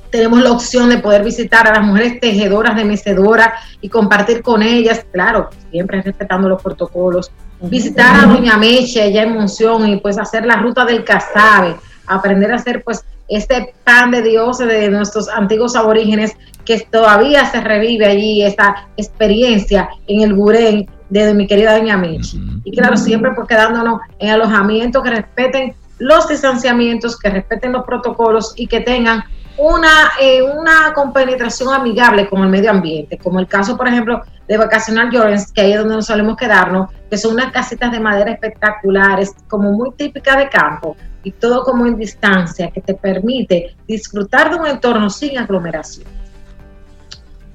[0.09, 4.61] tenemos la opción de poder visitar a las mujeres tejedoras de mecedora y compartir con
[4.63, 7.31] ellas, claro, siempre respetando los protocolos.
[7.61, 11.75] Visitar a Doña Meche allá en Monción y pues hacer la ruta del casabe,
[12.07, 16.35] aprender a hacer pues este pan de dioses de nuestros antiguos aborígenes
[16.65, 22.37] que todavía se revive allí, esta experiencia en el Burén de mi querida Doña Meche.
[22.63, 28.53] Y claro, siempre pues quedándonos en alojamientos que respeten los distanciamientos, que respeten los protocolos
[28.55, 29.23] y que tengan
[29.59, 34.57] una, eh, una compenetración amigable con el medio ambiente, como el caso, por ejemplo, de
[34.57, 38.31] Vacacional Jorens, que ahí es donde nos solemos quedarnos, que son unas casitas de madera
[38.31, 44.49] espectaculares, como muy típicas de campo, y todo como en distancia, que te permite disfrutar
[44.49, 46.07] de un entorno sin aglomeración.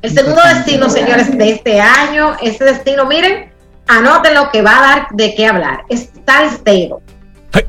[0.03, 3.51] El segundo destino, señores, de este año, este destino, miren,
[3.89, 7.01] anoten lo que va a dar de qué hablar, es Talcedo.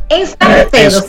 [0.10, 1.06] En Salcedo,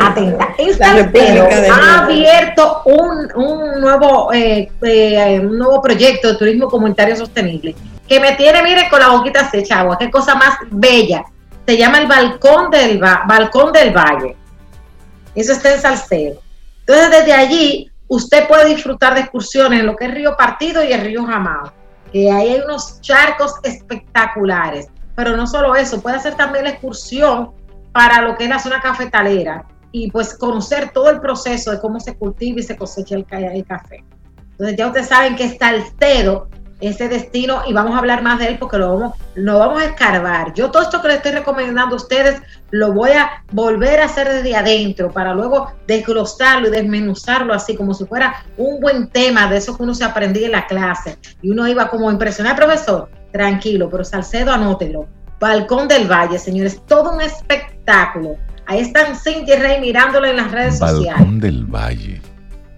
[0.00, 0.54] atenta.
[0.58, 7.16] En Salcedo ha abierto un, un nuevo, eh, eh, un nuevo proyecto de turismo comunitario
[7.16, 7.74] sostenible
[8.08, 9.96] que me tiene, mire, con la boquita secha agua.
[9.98, 11.24] Qué cosa más bella.
[11.66, 14.36] Se llama el Balcón del, Balcón del Valle.
[15.34, 16.42] Eso está en Salcedo.
[16.80, 20.92] Entonces, desde allí, usted puede disfrutar de excursiones en lo que es Río Partido y
[20.92, 21.72] el Río Jamao.
[22.12, 27.52] Que ahí hay unos charcos espectaculares pero no solo eso, puede hacer también la excursión
[27.92, 32.00] para lo que es la zona cafetalera y pues conocer todo el proceso de cómo
[32.00, 34.04] se cultiva y se cosecha el, café.
[34.50, 36.48] Entonces ya ustedes saben que está el cedo,
[36.86, 39.86] ese destino, y vamos a hablar más de él porque lo vamos, lo vamos a
[39.86, 40.52] escarbar.
[40.54, 44.28] Yo todo esto que les estoy recomendando a ustedes lo voy a volver a hacer
[44.28, 49.58] desde adentro para luego desglosarlo y desmenuzarlo así como si fuera un buen tema de
[49.58, 52.66] eso que uno se aprendía en la clase y uno iba como a impresionar al
[52.66, 55.06] profesor tranquilo, pero Salcedo anótelo.
[55.40, 58.36] Balcón del Valle, señores, todo un espectáculo.
[58.66, 61.18] Ahí están Cindy Rey mirándolo en las redes sociales.
[61.18, 62.20] Balcón del Valle.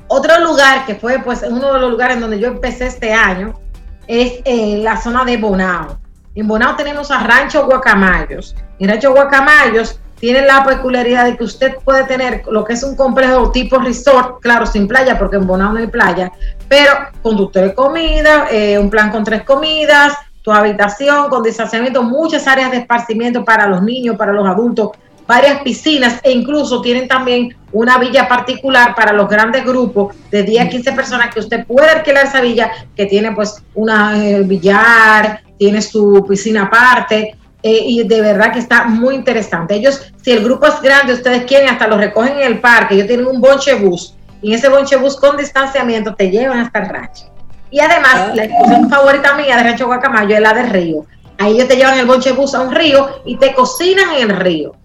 [0.09, 3.61] Otro lugar que fue pues uno de los lugares donde yo empecé este año
[4.07, 5.99] es eh, la zona de Bonao.
[6.35, 8.55] En Bonao tenemos a Rancho Guacamayos.
[8.79, 12.97] En Rancho Guacamayos tiene la peculiaridad de que usted puede tener lo que es un
[12.97, 16.33] complejo tipo resort, claro, sin playa, porque en Bonao no hay playa,
[16.69, 16.93] pero
[17.23, 22.71] conductor de comida, eh, un plan con tres comidas, tu habitación con distanciamiento, muchas áreas
[22.71, 24.91] de esparcimiento para los niños, para los adultos,
[25.27, 30.67] varias piscinas e incluso tienen también una villa particular para los grandes grupos de 10
[30.67, 35.43] a 15 personas que usted puede alquilar esa villa que tiene pues una eh, billar,
[35.59, 39.75] tiene su piscina aparte eh, y de verdad que está muy interesante.
[39.75, 43.09] Ellos, si el grupo es grande, ustedes quieren, hasta lo recogen en el parque, ellos
[43.09, 46.89] tienen un bonche bus y en ese bonche bus con distanciamiento te llevan hasta el
[46.89, 47.25] rancho.
[47.71, 48.33] Y además, ah.
[48.35, 51.05] la excursión favorita mía de Rancho Guacamayo es la de río.
[51.39, 54.37] Ahí ellos te llevan el bonche bus a un río y te cocinan en el
[54.37, 54.77] río.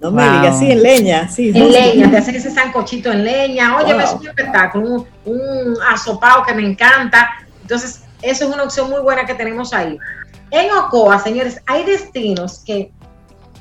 [0.00, 1.50] No me digas, sí, en leña, sí.
[1.54, 3.76] En leña, te hacen ese sancochito en leña.
[3.78, 7.28] Oye, es un espectáculo, un, un asopado que me encanta.
[7.62, 9.98] Entonces, eso es una opción muy buena que tenemos ahí.
[10.50, 12.90] En Ocoa, señores, hay destinos que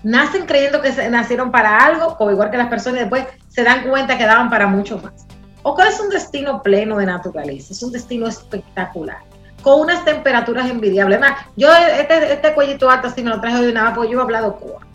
[0.04, 4.18] nacen creyendo que nacieron para algo, o igual que las personas, después se dan cuenta
[4.18, 5.26] que daban para mucho más.
[5.64, 9.18] Ocoa es un destino pleno de naturaleza, es un destino espectacular,
[9.62, 11.20] con unas temperaturas envidiables.
[11.20, 14.22] Además, yo este, este cuellito alto así me lo traje de nada, porque yo he
[14.22, 14.87] hablado de Ocoa.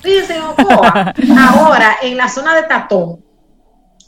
[0.00, 3.22] Fíjense, en Ocoa, ahora en la zona de Tatón,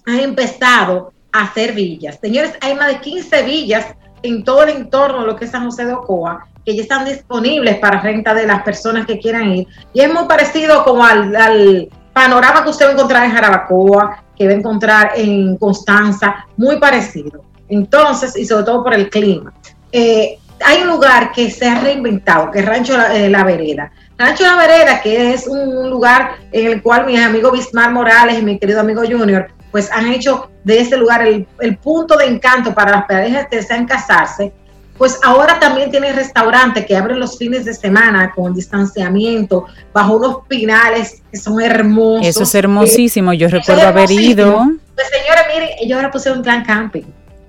[0.06, 2.18] han empezado a hacer villas.
[2.20, 3.86] Señores, hay más de 15 villas
[4.22, 7.04] en todo el entorno de lo que es San José de Ocoa, que ya están
[7.04, 9.66] disponibles para renta de las personas que quieran ir.
[9.92, 14.46] Y es muy parecido como al, panorama que usted va a encontrar en Jarabacoa, que
[14.46, 17.44] va a encontrar en Constanza, muy parecido.
[17.68, 19.52] Entonces, y sobre todo por el clima.
[19.92, 23.92] Eh, hay un lugar que se ha reinventado, que es Rancho La, eh, la Vereda.
[24.20, 28.42] Rancho La Vereda, que es un lugar en el cual mi amigo Bismar Morales y
[28.42, 31.46] mi querido amigo Junior pues han hecho de ese lugar el,
[31.78, 34.52] punto de encanto para las parejas que desean casarse,
[34.98, 39.64] pues ahora también tiene restaurantes que abren los fines de semana con distanciamiento,
[39.94, 42.26] bajo unos pinales que son hermosos.
[42.26, 44.66] Eso es hermosísimo, yo recuerdo haber ido.
[44.96, 47.04] Pues señores, miren, ellos ahora pusieron un plan camping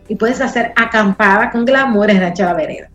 [0.07, 2.90] y puedes hacer acampada con glamour en Rancho La Vereda.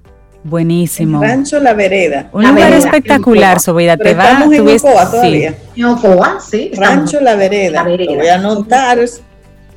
[0.47, 1.20] Buenísimo.
[1.20, 2.28] Rancho La Vereda.
[2.32, 3.97] Un lugar espectacular, Sobida.
[3.97, 5.55] Te va, estamos en Ocoa todavía.
[5.74, 6.70] En Ocoa, sí.
[6.76, 7.82] Rancho La Vereda.
[7.82, 8.99] Lo voy a anotar.
[8.99, 9.22] Entonces,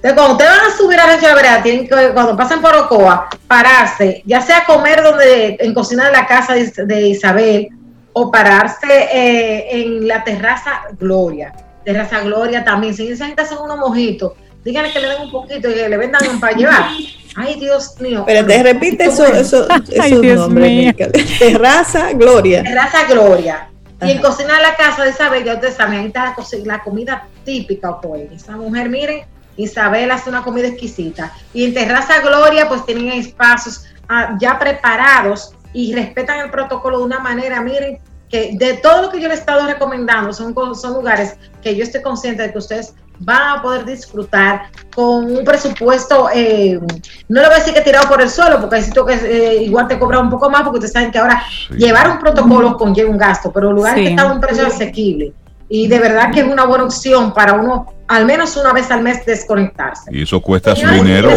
[0.01, 3.29] cuando ustedes van a subir a Rancho La Vereda, tienen que, cuando pasan por Ocoa,
[3.47, 7.69] pararse, ya sea comer donde, en cocina de la casa de, Isabel,
[8.13, 11.51] o pararse eh, en la terraza Gloria.
[11.83, 12.93] Terraza Gloria también.
[12.93, 15.97] Si esa gente hacen unos mojitos, díganle que le den un poquito y que le
[15.97, 16.91] vendan un para llevar.
[17.41, 18.23] Ay, Dios mío.
[18.27, 20.93] Pero te repite eso, eso, esos nombres,
[21.39, 22.63] Terraza Gloria.
[22.63, 23.69] Terraza Gloria.
[24.01, 26.35] Y en cocina de la casa de Isabel, ya ustedes saben, ahí está
[26.65, 28.29] la, comida típica, pues.
[28.33, 29.21] Esa mujer, miren,
[29.55, 31.33] Isabel hace una comida exquisita.
[31.53, 37.05] Y en Terraza Gloria, pues tienen espacios ah, ya preparados y respetan el protocolo de
[37.05, 40.93] una manera, miren, que de todo lo que yo le he estado recomendando, son, son
[40.93, 44.63] lugares que yo estoy consciente de que ustedes van a poder disfrutar
[44.95, 46.79] con un presupuesto, eh,
[47.27, 49.87] no le voy a decir que tirado por el suelo, porque necesito que eh, igual
[49.87, 51.43] te cobra un poco más, porque ustedes saben que ahora
[51.77, 55.33] llevar un protocolo conlleva un gasto, pero lugares que están a un precio asequible.
[55.71, 59.03] Y de verdad que es una buena opción para uno, al menos una vez al
[59.03, 60.09] mes, desconectarse.
[60.11, 61.29] Y eso cuesta su dinero.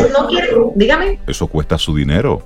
[0.74, 1.20] dígame.
[1.26, 2.42] Eso cuesta su dinero.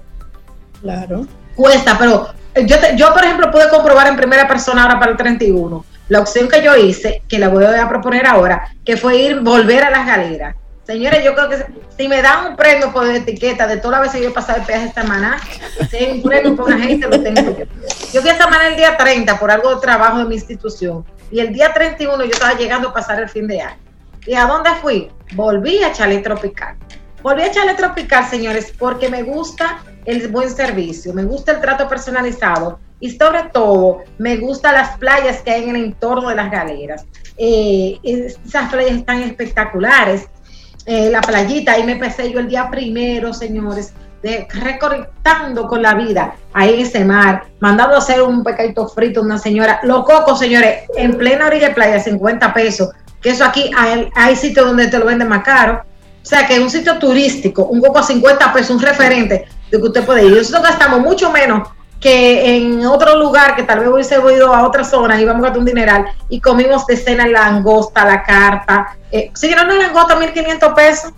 [0.83, 1.27] Claro.
[1.55, 2.29] Cuesta, pero
[2.67, 6.49] yo, yo, por ejemplo, pude comprobar en primera persona ahora para el 31 la opción
[6.49, 10.07] que yo hice, que la voy a proponer ahora, que fue ir, volver a las
[10.07, 10.55] galeras.
[10.87, 11.67] Señores, yo creo que
[11.99, 14.61] si me dan un premio por etiqueta de todas las veces que yo he pasado
[14.61, 15.37] el peaje esta semana,
[15.91, 17.65] si hay un premio por una gente, lo tengo yo.
[18.13, 21.41] Yo fui esta semana el día 30 por algo de trabajo de mi institución y
[21.41, 23.79] el día 31 yo estaba llegando a pasar el fin de año.
[24.27, 25.09] ¿Y a dónde fui?
[25.35, 26.77] Volví a Chalet Tropical.
[27.21, 31.89] Volví a Chalet Tropical, señores, porque me gusta el buen servicio, me gusta el trato
[31.89, 36.51] personalizado y sobre todo me gustan las playas que hay en el entorno de las
[36.51, 37.05] galeras.
[37.37, 40.29] Eh, esas playas están espectaculares.
[40.87, 43.93] Eh, la playita, ahí me pasé yo el día primero, señores,
[44.23, 49.39] de, reconectando con la vida ahí ese mar, mandando a hacer un pecadito frito una
[49.39, 49.81] señora.
[49.83, 52.91] Los cocos, señores, en plena orilla de playa, 50 pesos,
[53.21, 55.83] que eso aquí hay, hay sitios donde te lo venden más caro.
[56.23, 59.85] O sea, que un sitio turístico, un coco a 50 pesos, un referente de que
[59.85, 60.37] usted puede ir.
[60.37, 61.69] Nosotros gastamos mucho menos
[62.01, 65.61] que en otro lugar que tal vez hubiese ido a otra zona, íbamos a gastar
[65.61, 68.97] un dineral y comimos de cena langosta, la carta.
[69.11, 71.13] Eh, si no, una langosta, 1500 pesos.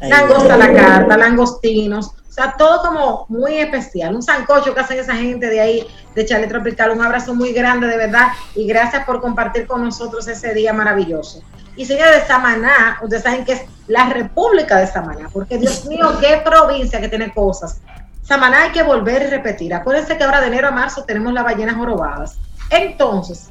[0.00, 2.12] langosta, la carta, langostinos.
[2.32, 4.14] O sea, todo como muy especial.
[4.14, 6.90] Un sancocho que hacen esa gente de ahí, de Chale Tropical.
[6.90, 8.28] Un abrazo muy grande, de verdad.
[8.54, 11.42] Y gracias por compartir con nosotros ese día maravilloso.
[11.76, 16.10] Y señores de Samaná, ustedes saben que es la República de Samaná, porque Dios mío,
[16.20, 17.80] qué provincia que tiene cosas.
[18.22, 19.74] Samaná hay que volver y repetir.
[19.74, 22.38] Acuérdense que ahora de enero a marzo tenemos las ballenas jorobadas.
[22.70, 23.50] Entonces,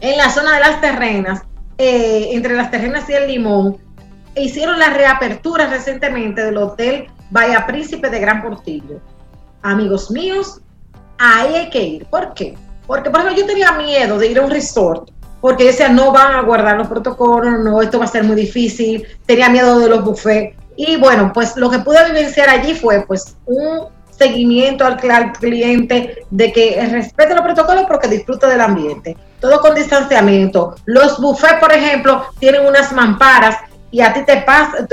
[0.00, 1.42] en la zona de las terrenas,
[1.78, 3.76] eh, entre las terrenas y el limón,
[4.34, 9.00] hicieron la reapertura recientemente del Hotel Bahía Príncipe de Gran Portillo.
[9.62, 10.60] Amigos míos,
[11.18, 12.06] ahí hay que ir.
[12.06, 12.56] ¿Por qué?
[12.86, 15.10] Porque, por ejemplo, yo tenía miedo de ir a un resort
[15.42, 19.04] porque decía, no van a guardar los protocolos, no, esto va a ser muy difícil,
[19.26, 20.56] tenía miedo de los buffets.
[20.76, 24.96] Y bueno, pues lo que pude vivenciar allí fue pues un seguimiento al,
[25.32, 29.16] cliente de que respete los protocolos porque disfrute del ambiente.
[29.40, 30.76] Todo con distanciamiento.
[30.84, 33.56] Los buffets, por ejemplo, tienen unas mamparas
[33.90, 34.86] y a ti te, pasa,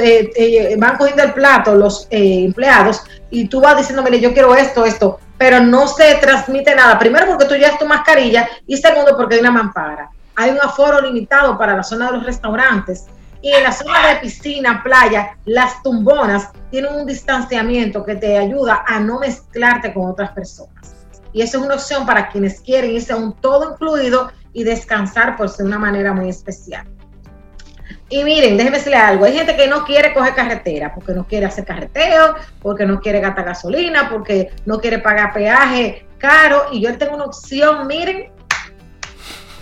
[0.77, 4.83] van cogiendo el plato los eh, empleados y tú vas diciendo, mire, yo quiero esto,
[4.83, 6.99] esto, pero no se transmite nada.
[6.99, 10.09] Primero porque tú llevas tu mascarilla y segundo porque hay una mampara
[10.39, 13.07] hay un aforo limitado para la zona de los restaurantes.
[13.41, 18.83] Y en la zona de piscina, playa, las tumbonas tienen un distanciamiento que te ayuda
[18.85, 20.95] a no mezclarte con otras personas.
[21.31, 25.37] Y eso es una opción para quienes quieren irse a un todo incluido y descansar
[25.37, 26.85] por de una manera muy especial.
[28.09, 31.45] Y miren, déjenme decirle algo, hay gente que no quiere coger carretera, porque no quiere
[31.45, 36.97] hacer carreteo, porque no quiere gastar gasolina, porque no quiere pagar peaje caro, y yo
[36.97, 38.31] tengo una opción, miren,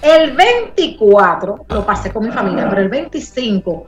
[0.02, 3.88] el 24 lo pasé con mi familia, pero el 25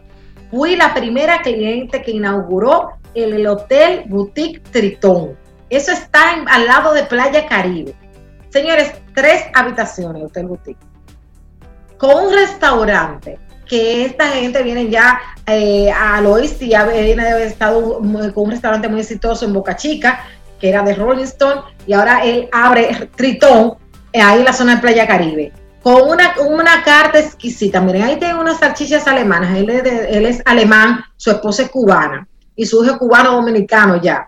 [0.49, 5.37] fui la primera cliente que inauguró el, Hotel Boutique Tritón.
[5.69, 7.93] Eso está al lado de Playa Caribe.
[8.49, 10.79] Señores, tres habitaciones, Hotel Boutique.
[11.97, 13.37] Con un restaurante
[13.67, 18.45] que esta gente viene ya eh, al oeste y ya viene de haber estado con
[18.45, 20.25] un restaurante muy exitoso en Boca Chica,
[20.59, 23.75] que era de Rolling Stone, y ahora él abre Tritón,
[24.11, 27.79] eh, ahí en la zona de Playa Caribe con una, una carta exquisita.
[27.81, 29.55] Miren, ahí tiene unas salchichas alemanas.
[29.55, 34.01] Él es, él es alemán, su esposa es cubana y su hijo es cubano dominicano
[34.01, 34.27] ya.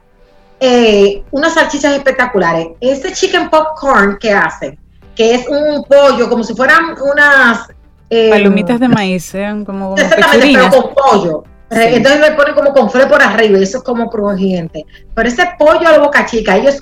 [0.60, 2.70] Eh, unas salchichas espectaculares.
[2.80, 4.78] Este chicken popcorn que hace,
[5.16, 7.68] que es un pollo, como si fueran unas...
[8.10, 11.43] Eh, Palomitas de maíz, sean como, Exactamente, pero con pollo.
[11.72, 14.86] Eh, entonces le ponen como con fre por arriba y eso es como crujiente.
[15.14, 16.82] Pero ese pollo a la boca chica, ellos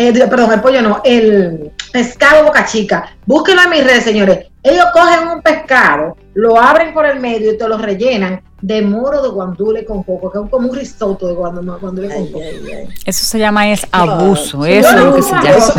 [0.00, 3.16] eh, perdón, el pollo no, el pescado boca chica.
[3.26, 4.46] Búsquenlo en mis redes, señores.
[4.62, 9.22] Ellos cogen un pescado, lo abren por el medio y te lo rellenan de moro
[9.22, 12.44] de guandule con coco, que es como un risotto de guandule, con coco.
[13.04, 15.72] Eso se llama es abuso, eso es lo que se llama.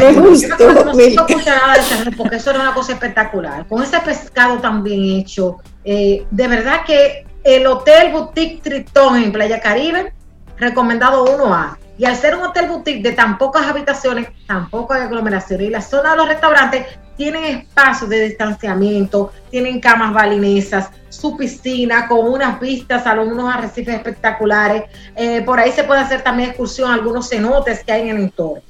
[2.18, 3.68] porque eso era una cosa espectacular.
[3.68, 9.32] Con ese pescado tan bien hecho, eh, de verdad que el Hotel Boutique Tritón en
[9.32, 10.14] Playa Caribe,
[10.58, 15.60] recomendado 1A y al ser un hotel boutique de tan pocas habitaciones, tampoco hay aglomeración.
[15.60, 16.86] Y la zona de los restaurantes
[17.18, 23.96] tienen espacios de distanciamiento, tienen camas balinesas, su piscina con unas vistas a unos arrecifes
[23.96, 24.84] espectaculares.
[25.14, 28.24] Eh, por ahí se puede hacer también excursión a algunos cenotes que hay en el
[28.24, 28.64] entorno.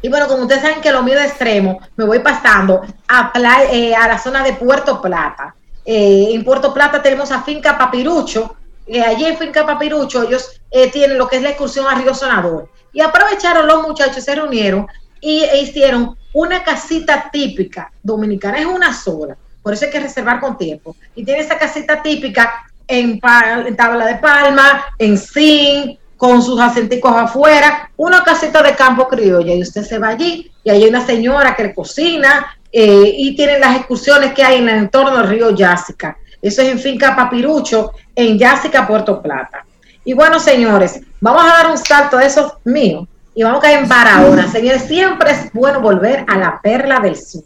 [0.00, 3.32] Y bueno, como ustedes saben que lo mío de extremo, me voy pasando a,
[3.72, 5.56] eh, a la zona de Puerto Plata.
[5.84, 8.54] Eh, en Puerto Plata tenemos a Finca Papirucho,
[8.86, 12.14] eh, allí en Finca Papirucho ellos eh, tienen lo que es la excursión a Río
[12.14, 12.70] Sonador.
[12.92, 14.86] Y aprovecharon los muchachos, se reunieron
[15.20, 20.40] y e hicieron una casita típica dominicana, es una sola, por eso hay que reservar
[20.40, 20.94] con tiempo.
[21.14, 27.90] Y tiene esa casita típica en, tabla de palma, en zinc, con sus acenticos afuera,
[27.96, 31.64] una casita de campo criolla y usted se va allí y hay una señora que
[31.64, 36.16] le cocina eh, y tienen las excursiones que hay en el entorno del río Yásica.
[36.46, 39.66] Eso es en Finca Papirucho, en Yásica, Puerto Plata.
[40.04, 43.80] Y bueno, señores, vamos a dar un salto de esos míos y vamos a caer
[43.80, 44.48] en Barahona.
[44.48, 47.42] Señores, siempre es bueno volver a la Perla del Sur.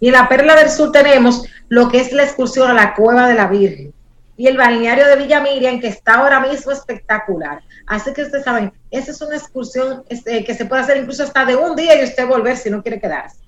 [0.00, 3.28] Y en la Perla del Sur tenemos lo que es la excursión a la Cueva
[3.28, 3.94] de la Virgen
[4.36, 7.60] y el balneario de Villa Miriam, que está ahora mismo espectacular.
[7.86, 11.44] Así que ustedes saben, esa es una excursión este, que se puede hacer incluso hasta
[11.44, 13.38] de un día y usted volver si no quiere quedarse.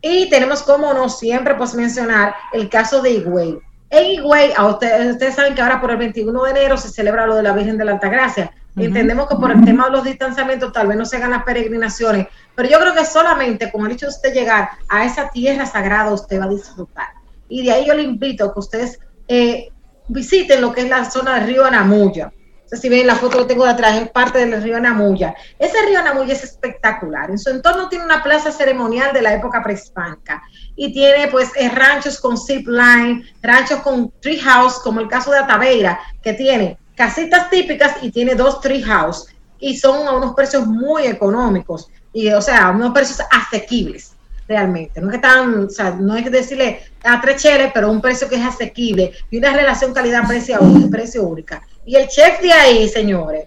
[0.00, 3.58] Y tenemos, como no, siempre pues mencionar el caso de Higüey.
[3.96, 7.34] En Higüey, ustedes, ustedes saben que ahora por el 21 de enero se celebra lo
[7.34, 8.52] de la Virgen de la Altagracia.
[8.76, 12.26] Entendemos que por el tema de los distanciamientos tal vez no se hagan las peregrinaciones,
[12.54, 16.12] pero yo creo que solamente con el hecho de usted llegar a esa tierra sagrada
[16.12, 17.06] usted va a disfrutar.
[17.48, 19.70] Y de ahí yo le invito a que ustedes eh,
[20.08, 22.30] visiten lo que es la zona del río Anamuya
[22.72, 25.34] si ven la foto que tengo de atrás, es parte del río Namuya.
[25.58, 27.30] Ese río Namuya es espectacular.
[27.30, 30.42] En su entorno tiene una plaza ceremonial de la época prehispánica
[30.76, 35.38] y tiene pues ranchos con zip line, ranchos con tree house, como el caso de
[35.38, 39.26] Ataveira, que tiene casitas típicas y tiene dos tree house
[39.58, 44.12] y son a unos precios muy económicos y o sea, unos precios asequibles
[44.48, 45.00] realmente.
[45.00, 48.00] No es que están, o sea, no hay que decirle a tres cheles, pero un
[48.00, 50.58] precio que es asequible y una relación calidad-precio
[50.90, 51.62] precio única.
[51.84, 53.46] Y el chef de ahí, señores,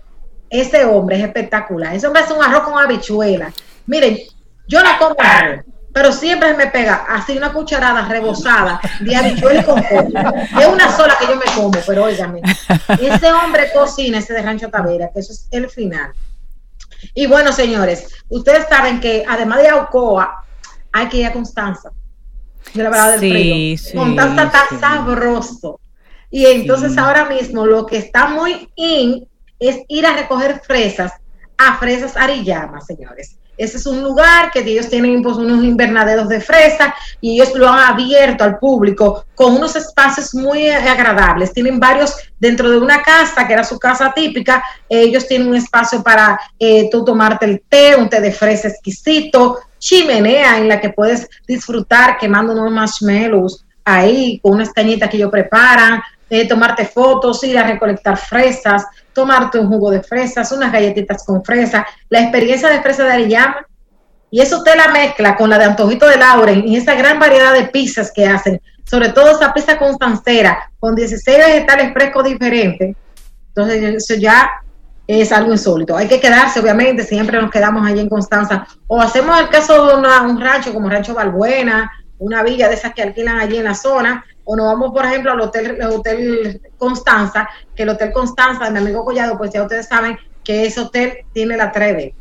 [0.50, 1.96] ese hombre es espectacular.
[1.96, 3.52] Ese hombre hace un arroz con habichuela.
[3.86, 4.18] Miren,
[4.68, 9.64] yo no como arroz, pero siempre me pega así una cucharada rebosada de habichuela y
[9.64, 10.34] con pollo.
[10.60, 12.42] Es una sola que yo me como, pero óigame,
[13.00, 16.12] ese hombre cocina ese de Rancho Tavera, que eso es el final.
[17.14, 20.44] Y bueno, señores, ustedes saben que además de Aucoa,
[20.92, 21.92] hay que ir a Constanza.
[22.74, 23.78] De la verdad del frío.
[23.96, 25.80] Constanza está sabroso.
[26.30, 29.28] Y entonces ahora mismo lo que está muy in
[29.60, 31.14] es ir a recoger fresas
[31.58, 33.38] a Fresas Ariyama, señores.
[33.60, 37.68] Ese es un lugar que ellos tienen pues, unos invernaderos de fresa y ellos lo
[37.68, 41.52] han abierto al público con unos espacios muy agradables.
[41.52, 44.64] Tienen varios dentro de una casa, que era su casa típica.
[44.88, 49.60] Ellos tienen un espacio para eh, tú tomarte el té, un té de fresa exquisito,
[49.78, 55.32] chimenea en la que puedes disfrutar quemando unos marshmallows ahí con unas cañitas que ellos
[55.32, 58.86] preparan, eh, tomarte fotos, ir a recolectar fresas,
[59.20, 63.66] tomarte un jugo de fresas, unas galletitas con fresa, la experiencia de fresa de Ariyama,
[64.32, 67.54] y eso usted la mezcla con la de Antojito de Lauren y esa gran variedad
[67.54, 72.96] de pizzas que hacen, sobre todo esa pizza constancera con 16 vegetales frescos diferentes.
[73.50, 74.50] Entonces, eso ya
[75.06, 75.98] es algo insólito.
[75.98, 78.66] Hay que quedarse, obviamente, siempre nos quedamos allí en Constanza.
[78.88, 83.02] O hacemos el caso de un rancho como Rancho Balbuena, una villa de esas que
[83.02, 87.48] alquilan allí en la zona, o nos vamos, por ejemplo, al hotel, el hotel Constanza,
[87.76, 91.20] que el Hotel Constanza de mi amigo Collado, pues ya ustedes saben que ese hotel
[91.34, 92.16] tiene la Treve.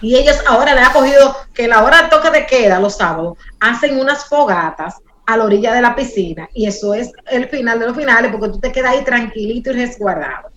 [0.00, 3.38] Y ellos ahora le han cogido que la hora de toque de queda los sábados
[3.60, 4.96] hacen unas fogatas
[5.26, 8.48] a la orilla de la piscina y eso es el final de los finales porque
[8.48, 10.48] tú te quedas ahí tranquilito y resguardado.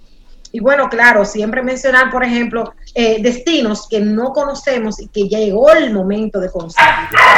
[0.52, 5.38] Y bueno, claro, siempre mencionar, por ejemplo, eh, destinos que no conocemos y que ya
[5.38, 6.84] llegó el momento de conocer.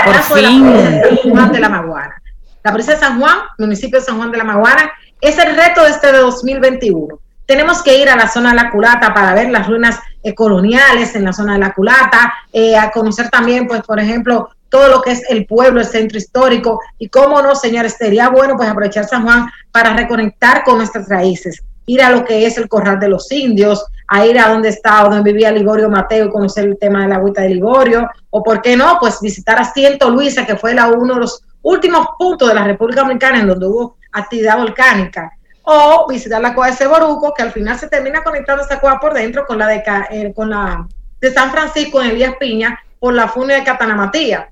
[0.05, 0.63] Por fin.
[0.63, 2.21] De San Juan de la Maguana.
[2.63, 4.91] La provincia de San Juan, municipio de San Juan de la Maguana,
[5.21, 7.19] es el reto de este de 2021.
[7.45, 11.15] Tenemos que ir a la zona de la culata para ver las ruinas eh, coloniales
[11.15, 15.01] en la zona de la culata, eh, a conocer también, pues, por ejemplo, todo lo
[15.01, 19.05] que es el pueblo, el centro histórico, y cómo no, señores, sería bueno pues aprovechar
[19.05, 23.09] San Juan para reconectar con nuestras raíces, ir a lo que es el corral de
[23.09, 27.01] los indios, a ir a donde está o donde vivía Ligorio Mateo conocer el tema
[27.01, 30.55] de la agüita de Ligorio, o por qué no, pues visitar a Ciento Luisa, que
[30.55, 34.57] fue la, uno de los últimos puntos de la República Dominicana en donde hubo actividad
[34.57, 35.31] volcánica,
[35.63, 39.13] o visitar la cueva de Ceboruco, que al final se termina conectando esa cueva por
[39.13, 40.87] dentro con la de, eh, con la
[41.21, 44.49] de San Francisco en Elías Piña por la funia de Catanamatía.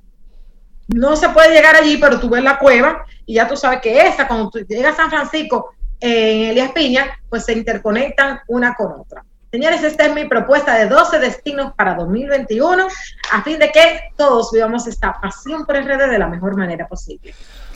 [0.89, 3.99] No se puede llegar allí, pero tú ves la cueva y ya tú sabes que
[4.07, 8.91] esa, cuando tú llegas a San Francisco en Elías Piña, pues se interconectan una con
[8.91, 9.23] otra.
[9.51, 12.87] Señores, esta es mi propuesta de 12 destinos para 2021,
[13.31, 16.87] a fin de que todos vivamos esta pasión por el RD de la mejor manera
[16.87, 17.33] posible.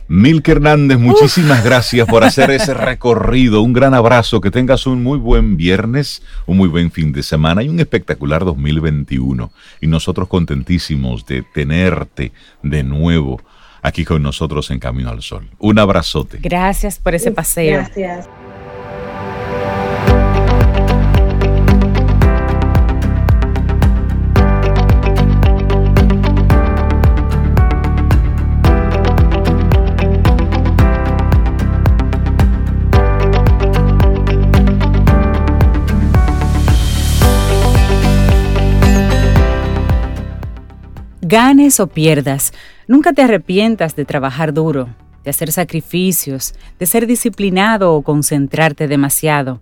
[0.10, 3.62] Milke Hernández, muchísimas gracias por hacer ese recorrido.
[3.62, 7.64] Un gran abrazo, que tengas un muy buen viernes, un muy buen fin de semana
[7.64, 9.50] y un espectacular 2021.
[9.80, 13.40] Y nosotros contentísimos de tenerte de nuevo
[13.82, 15.50] aquí con nosotros en Camino al Sol.
[15.58, 16.40] Un abrazote.
[16.42, 17.78] Gracias por ese paseo.
[17.78, 18.28] Gracias.
[41.32, 42.52] Ganes o pierdas,
[42.90, 44.90] nunca te arrepientas de trabajar duro,
[45.24, 49.62] de hacer sacrificios, de ser disciplinado o concentrarte demasiado.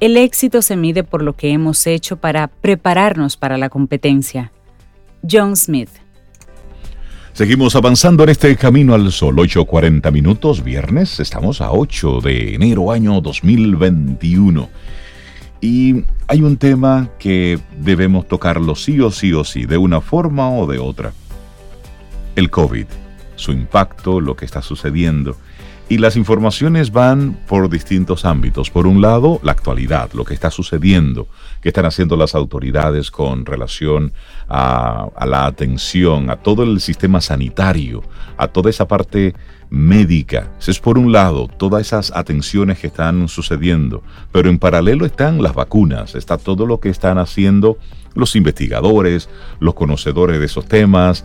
[0.00, 4.50] El éxito se mide por lo que hemos hecho para prepararnos para la competencia.
[5.30, 5.90] John Smith.
[7.34, 12.90] Seguimos avanzando en este camino al sol, 8.40 minutos, viernes, estamos a 8 de enero
[12.92, 14.70] año 2021.
[15.60, 20.48] Y hay un tema que debemos tocarlo sí o sí o sí, de una forma
[20.48, 21.12] o de otra.
[22.36, 22.86] El COVID,
[23.34, 25.36] su impacto, lo que está sucediendo.
[25.90, 28.70] Y las informaciones van por distintos ámbitos.
[28.70, 31.26] Por un lado, la actualidad, lo que está sucediendo,
[31.60, 34.12] qué están haciendo las autoridades con relación
[34.48, 38.04] a, la atención, a todo el sistema sanitario,
[38.36, 39.34] a toda esa parte
[39.68, 40.52] médica.
[40.64, 45.56] es por un lado todas esas atenciones que están sucediendo, pero en paralelo están las
[45.56, 47.78] vacunas, está todo lo que están haciendo
[48.14, 49.28] los investigadores,
[49.60, 51.24] los conocedores de esos temas,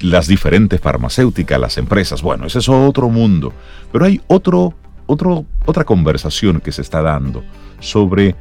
[0.00, 2.22] las diferentes farmacéuticas, las empresas.
[2.22, 3.52] Bueno, ese es otro mundo,
[3.92, 4.74] pero hay otro,
[5.06, 7.44] otro, otra conversación que se está dando
[7.80, 8.34] sobre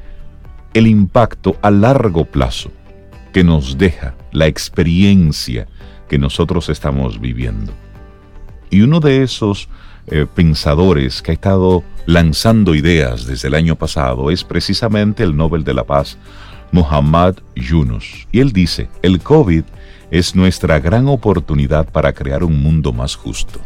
[0.73, 2.71] el impacto a largo plazo
[3.33, 5.67] que nos deja la experiencia
[6.07, 7.73] que nosotros estamos viviendo.
[8.69, 9.69] Y uno de esos
[10.07, 15.63] eh, pensadores que ha estado lanzando ideas desde el año pasado es precisamente el Nobel
[15.63, 16.17] de la Paz,
[16.71, 18.27] Muhammad Yunus.
[18.31, 19.63] Y él dice, el COVID
[20.11, 23.59] es nuestra gran oportunidad para crear un mundo más justo.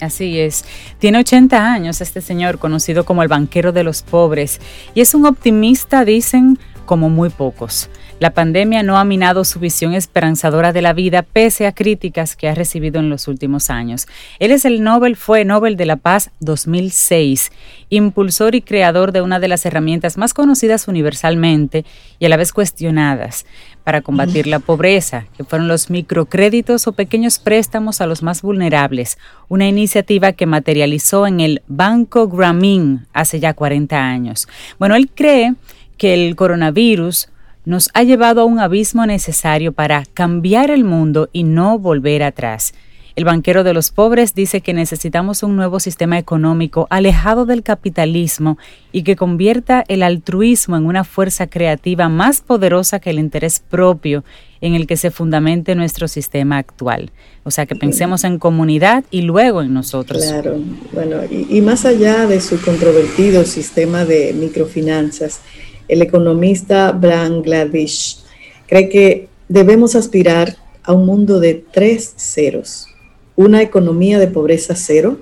[0.00, 0.64] Así es.
[0.98, 4.60] Tiene 80 años este señor, conocido como el banquero de los pobres,
[4.94, 6.58] y es un optimista, dicen,
[6.90, 7.88] como muy pocos.
[8.18, 12.48] La pandemia no ha minado su visión esperanzadora de la vida pese a críticas que
[12.48, 14.08] ha recibido en los últimos años.
[14.40, 17.52] Él es el Nobel, fue Nobel de la Paz 2006,
[17.90, 21.84] impulsor y creador de una de las herramientas más conocidas universalmente
[22.18, 23.46] y a la vez cuestionadas
[23.84, 29.16] para combatir la pobreza, que fueron los microcréditos o pequeños préstamos a los más vulnerables,
[29.48, 34.48] una iniciativa que materializó en el Banco Grameen hace ya 40 años.
[34.80, 35.54] Bueno, él cree
[36.00, 37.28] que el coronavirus
[37.66, 42.72] nos ha llevado a un abismo necesario para cambiar el mundo y no volver atrás.
[43.16, 48.56] El banquero de los pobres dice que necesitamos un nuevo sistema económico alejado del capitalismo
[48.92, 54.24] y que convierta el altruismo en una fuerza creativa más poderosa que el interés propio
[54.60, 57.10] en el que se fundamente nuestro sistema actual.
[57.44, 60.22] O sea, que pensemos en comunidad y luego en nosotros.
[60.22, 60.58] Claro,
[60.92, 65.40] bueno, y, más allá de su controvertido sistema de microfinanzas,
[65.88, 68.18] el economista Bangladesh
[68.66, 72.86] cree que debemos aspirar a un mundo de tres ceros
[73.40, 75.18] una economía de pobreza cero,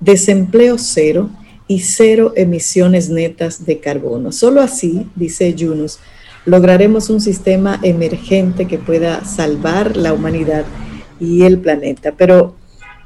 [0.00, 1.28] desempleo cero
[1.68, 4.32] y cero emisiones netas de carbono.
[4.32, 5.98] Solo así, dice Yunus,
[6.46, 10.64] lograremos un sistema emergente que pueda salvar la humanidad
[11.18, 12.12] y el planeta.
[12.16, 12.54] Pero,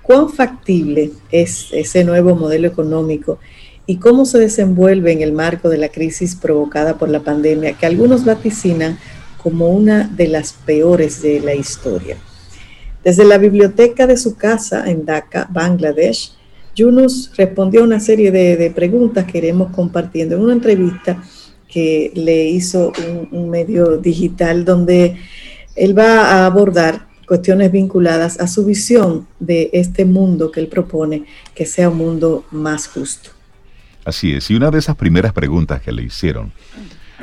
[0.03, 3.39] ¿cuán factible es ese nuevo modelo económico
[3.87, 7.87] y cómo se desenvuelve en el marco de la crisis provocada por la pandemia que
[7.87, 8.99] algunos vaticinan
[9.43, 12.17] como una de las peores de la historia?
[13.03, 16.33] Desde la biblioteca de su casa en Dhaka, Bangladesh,
[16.75, 21.23] Yunus respondió a una serie de, preguntas que iremos compartiendo en una entrevista
[21.75, 22.93] que le hizo
[23.33, 25.17] un, medio digital donde
[25.75, 31.25] él va a abordar cuestiones vinculadas a su visión de este mundo que él propone,
[31.53, 33.31] que sea un mundo más justo.
[34.05, 36.53] Así es, y una de esas primeras preguntas que le hicieron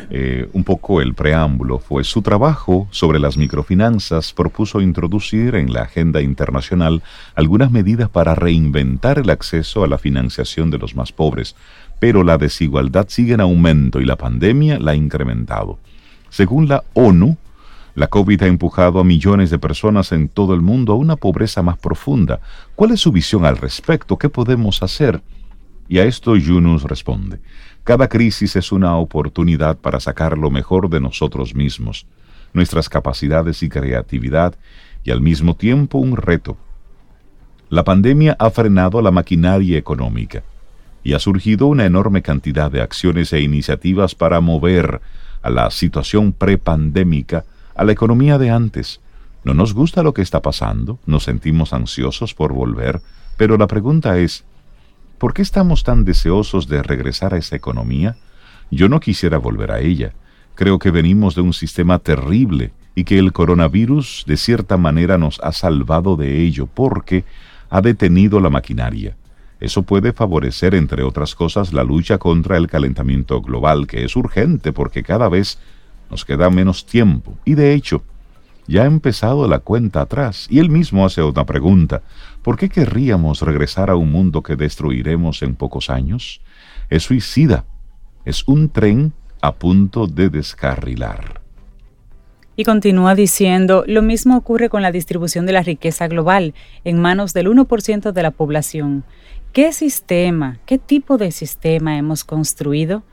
[0.10, 5.84] eh, un poco el preámbulo fue su trabajo sobre las microfinanzas propuso introducir en la
[5.84, 7.04] agenda internacional
[7.36, 11.56] algunas medidas para reinventar el acceso a la financiación de los más pobres,
[12.02, 15.78] pero la desigualdad sigue en aumento y la pandemia la ha incrementado.
[16.32, 17.38] Según la ONU,
[17.94, 21.62] la COVID ha empujado a millones de personas en todo el mundo a una pobreza
[21.62, 22.40] más profunda.
[22.76, 24.18] ¿Cuál es su visión al respecto?
[24.18, 25.22] ¿Qué podemos hacer?
[25.88, 27.40] Y a esto Yunus responde.
[27.84, 32.08] Cada crisis es una oportunidad para sacar lo mejor de nosotros mismos,
[32.52, 34.56] nuestras capacidades y creatividad,
[35.04, 36.58] y al mismo tiempo un reto.
[37.70, 40.42] La pandemia ha frenado la maquinaria económica
[41.04, 45.02] y ha surgido una enorme cantidad de acciones e iniciativas para mover
[45.42, 47.46] a la situación prepandémica
[47.76, 49.02] a la economía de antes.
[49.44, 53.02] No nos gusta lo que está pasando, nos sentimos ansiosos por volver,
[53.38, 54.44] pero la pregunta es,
[55.22, 58.16] ¿Por qué estamos tan deseosos de regresar a esa economía?
[58.72, 60.14] Yo no quisiera volver a ella.
[60.56, 65.40] Creo que venimos de un sistema terrible y que el coronavirus de cierta manera nos
[65.42, 67.24] ha salvado de ello porque
[67.70, 69.16] ha detenido la maquinaria.
[69.62, 74.74] Eso puede favorecer, entre otras cosas, la lucha contra el calentamiento global, que es urgente
[74.74, 75.60] porque cada vez
[76.10, 77.38] nos queda menos tiempo.
[77.46, 78.04] Y de hecho,
[78.68, 80.48] ya ha empezado la cuenta atrás.
[80.50, 82.02] Y él mismo hace otra pregunta.
[82.42, 86.42] ¿Por qué querríamos regresar a un mundo que destruiremos en pocos años?
[86.90, 87.66] Es suicida.
[88.26, 91.42] Es un tren a punto de descarrilar.
[92.56, 96.54] Y continúa diciendo, lo mismo ocurre con la distribución de la riqueza global
[96.84, 99.04] en manos del 1% de la población.
[99.54, 103.04] ¿Qué sistema, qué tipo de sistema hemos construido?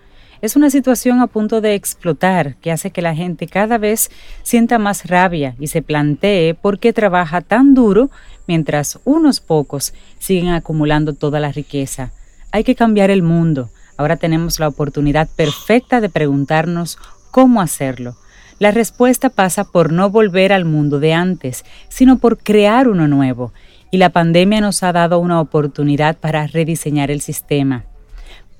[0.41, 4.09] Es una situación a punto de explotar que hace que la gente cada vez
[4.45, 8.09] sienta más rabia y se plantee por qué trabaja tan duro
[8.47, 12.13] mientras unos pocos siguen acumulando toda la riqueza.
[12.53, 13.71] Hay que cambiar el mundo.
[13.97, 16.99] Ahora tenemos la oportunidad perfecta de preguntarnos
[17.33, 18.17] cómo hacerlo.
[18.61, 23.53] La respuesta pasa por no volver al mundo de antes, sino por crear uno nuevo.
[23.91, 27.85] Y la pandemia nos ha dado una oportunidad para rediseñar el sistema.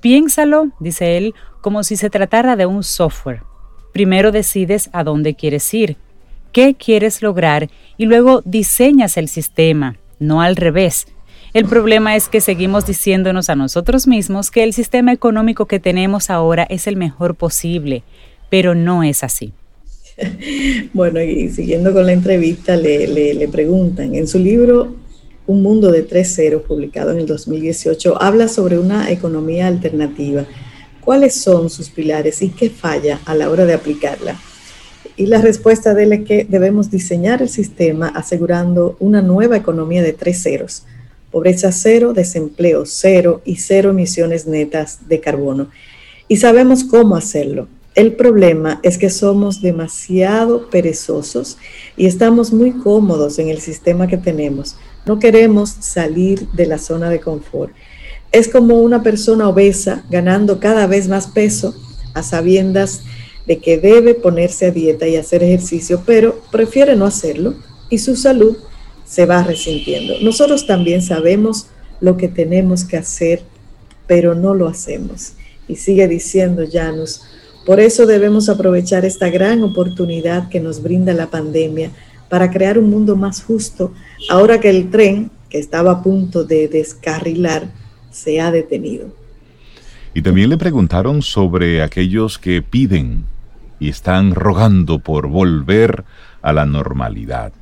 [0.01, 3.43] Piénsalo, dice él, como si se tratara de un software.
[3.93, 5.97] Primero decides a dónde quieres ir,
[6.51, 11.07] qué quieres lograr y luego diseñas el sistema, no al revés.
[11.53, 16.29] El problema es que seguimos diciéndonos a nosotros mismos que el sistema económico que tenemos
[16.29, 18.03] ahora es el mejor posible,
[18.49, 19.53] pero no es así.
[20.93, 24.95] Bueno, y siguiendo con la entrevista, le, preguntan, en su libro
[25.49, 30.45] Un mundo de tres ceros, publicado en el 2018, habla sobre una economía alternativa
[31.01, 34.39] cuáles son sus pilares y qué falla a la hora de aplicarla.
[35.17, 40.03] Y la respuesta de él es que debemos diseñar el sistema asegurando una nueva economía
[40.03, 40.83] de tres ceros.
[41.31, 45.71] Pobreza cero, desempleo cero y cero emisiones netas de carbono.
[46.27, 47.67] Y sabemos cómo hacerlo.
[47.99, 51.57] El problema es que somos demasiado perezosos
[51.97, 54.77] y estamos muy cómodos en el sistema que tenemos.
[55.05, 57.73] No queremos salir de la zona de confort
[58.31, 61.75] es como una persona obesa ganando cada vez más peso
[62.13, 63.01] a sabiendas
[63.47, 67.55] de que debe ponerse a dieta y hacer ejercicio, pero prefiere no hacerlo
[67.89, 68.55] y su salud
[69.05, 70.15] se va resintiendo.
[70.21, 71.67] Nosotros también sabemos
[71.99, 73.41] lo que tenemos que hacer,
[74.05, 75.33] pero no lo hacemos.
[75.67, 77.23] Y sigue diciendo Janus,
[77.69, 81.91] por eso debemos aprovechar esta gran oportunidad que nos brinda la pandemia
[82.27, 83.93] para crear un mundo más justo,
[84.27, 87.67] ahora que el tren, que estaba a punto de descarrilar,
[88.09, 89.13] se ha detenido.
[90.15, 93.25] Y también le preguntaron sobre aquellos que piden
[93.79, 96.05] y están rogando por volver
[96.41, 97.53] a la normalidad.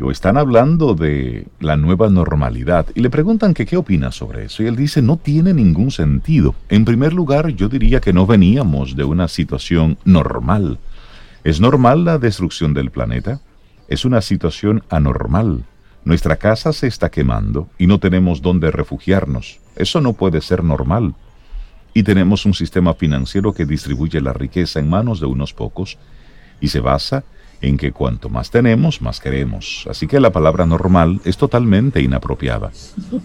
[0.00, 4.62] O están hablando de la nueva normalidad y le preguntan que qué opina sobre eso.
[4.62, 6.54] Y él dice, no tiene ningún sentido.
[6.68, 10.78] En primer lugar, yo diría que no veníamos de una situación normal.
[11.42, 13.40] ¿Es normal la destrucción del planeta?
[13.88, 15.64] Es una situación anormal.
[16.04, 19.58] Nuestra casa se está quemando y no tenemos dónde refugiarnos.
[19.74, 21.14] Eso no puede ser normal.
[21.92, 25.98] Y tenemos un sistema financiero que distribuye la riqueza en manos de unos pocos
[26.60, 29.86] y se basa en que cuanto más tenemos, más queremos.
[29.90, 32.70] Así que la palabra normal es totalmente inapropiada.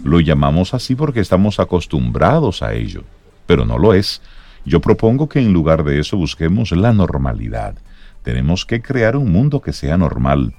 [0.02, 3.04] Lo llamamos así porque estamos acostumbrados a ello,
[3.46, 4.22] pero no lo es.
[4.64, 7.76] Yo propongo que en lugar de eso busquemos la normalidad.
[8.22, 10.54] Tenemos que crear un mundo que sea normal,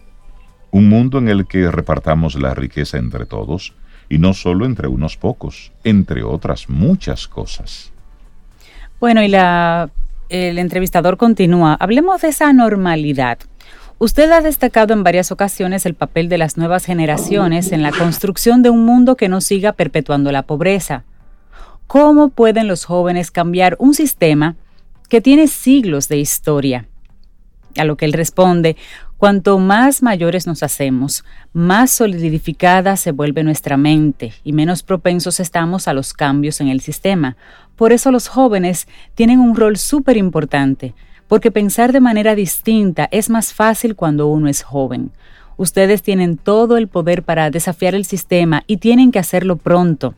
[0.71, 3.73] un mundo en el que repartamos la riqueza entre todos,
[4.07, 7.91] y no solo entre unos pocos, entre otras muchas cosas.
[8.99, 9.89] Bueno, y la,
[10.29, 11.75] el entrevistador continúa.
[11.79, 13.39] Hablemos de esa normalidad.
[13.97, 18.61] Usted ha destacado en varias ocasiones el papel de las nuevas generaciones en la construcción
[18.61, 21.05] de un mundo que no siga perpetuando la pobreza.
[21.87, 24.57] ¿Cómo pueden los jóvenes cambiar un sistema
[25.07, 26.87] que tiene siglos de historia?
[27.77, 28.75] A lo que él responde,
[29.17, 31.23] cuanto más mayores nos hacemos,
[31.53, 36.81] más solidificada se vuelve nuestra mente y menos propensos estamos a los cambios en el
[36.81, 37.37] sistema.
[37.77, 40.93] Por eso los jóvenes tienen un rol súper importante,
[41.35, 45.11] porque pensar de manera distinta es más fácil cuando uno es joven.
[45.57, 50.13] Ustedes tienen todo el poder para desafiar el sistema y tienen que hacerlo pronto.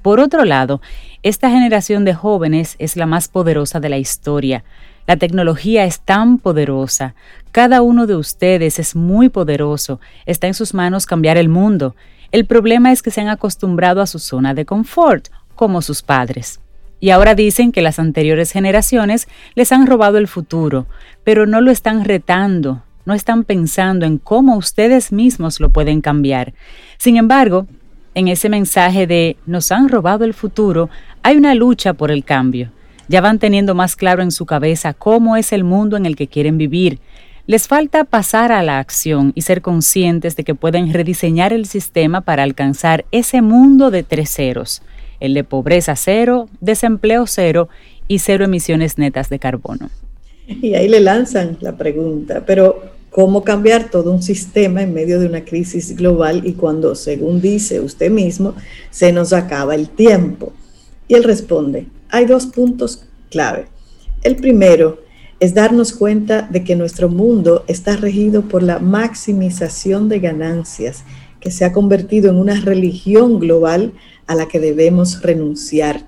[0.00, 0.80] Por otro lado,
[1.22, 4.64] esta generación de jóvenes es la más poderosa de la historia.
[5.06, 7.14] La tecnología es tan poderosa.
[7.52, 10.00] Cada uno de ustedes es muy poderoso.
[10.24, 11.94] Está en sus manos cambiar el mundo.
[12.32, 16.58] El problema es que se han acostumbrado a su zona de confort, como sus padres.
[17.00, 20.86] Y ahora dicen que las anteriores generaciones les han robado el futuro,
[21.22, 26.54] pero no lo están retando, no están pensando en cómo ustedes mismos lo pueden cambiar.
[26.96, 27.66] Sin embargo,
[28.14, 30.88] en ese mensaje de nos han robado el futuro,
[31.22, 32.70] hay una lucha por el cambio.
[33.08, 36.28] Ya van teniendo más claro en su cabeza cómo es el mundo en el que
[36.28, 37.00] quieren vivir.
[37.46, 42.22] Les falta pasar a la acción y ser conscientes de que pueden rediseñar el sistema
[42.22, 44.80] para alcanzar ese mundo de tres ceros
[45.20, 47.68] el de pobreza cero, desempleo cero
[48.08, 49.90] y cero emisiones netas de carbono.
[50.46, 55.26] Y ahí le lanzan la pregunta, pero ¿cómo cambiar todo un sistema en medio de
[55.26, 58.54] una crisis global y cuando, según dice usted mismo,
[58.90, 60.52] se nos acaba el tiempo?
[61.08, 63.66] Y él responde, hay dos puntos clave.
[64.22, 65.04] El primero
[65.40, 71.04] es darnos cuenta de que nuestro mundo está regido por la maximización de ganancias,
[71.40, 73.92] que se ha convertido en una religión global
[74.26, 76.06] a la que debemos renunciar.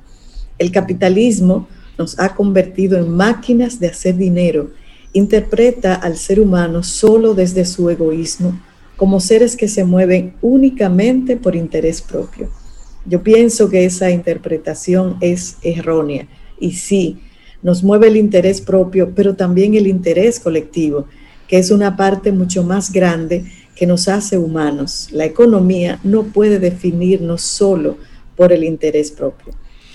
[0.59, 4.71] El capitalismo nos ha convertido en máquinas de hacer dinero,
[5.13, 8.61] interpreta al ser humano solo desde su egoísmo,
[8.97, 12.51] como seres que se mueven únicamente por interés propio.
[13.05, 16.27] Yo pienso que esa interpretación es errónea
[16.59, 17.21] y sí,
[17.63, 21.07] nos mueve el interés propio, pero también el interés colectivo,
[21.49, 23.45] que es una parte mucho más grande
[23.77, 25.09] que nos hace humanos.
[25.13, 27.99] La economía no puede definirnos solo
[28.35, 29.53] por el interés propio.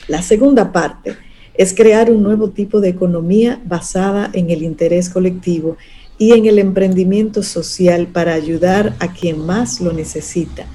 [0.08, 1.18] La segunda parte
[1.56, 5.78] es crear un nuevo tipo de economía basada en el interés colectivo
[6.18, 10.66] y en el emprendimiento social para ayudar a quien más lo necesita.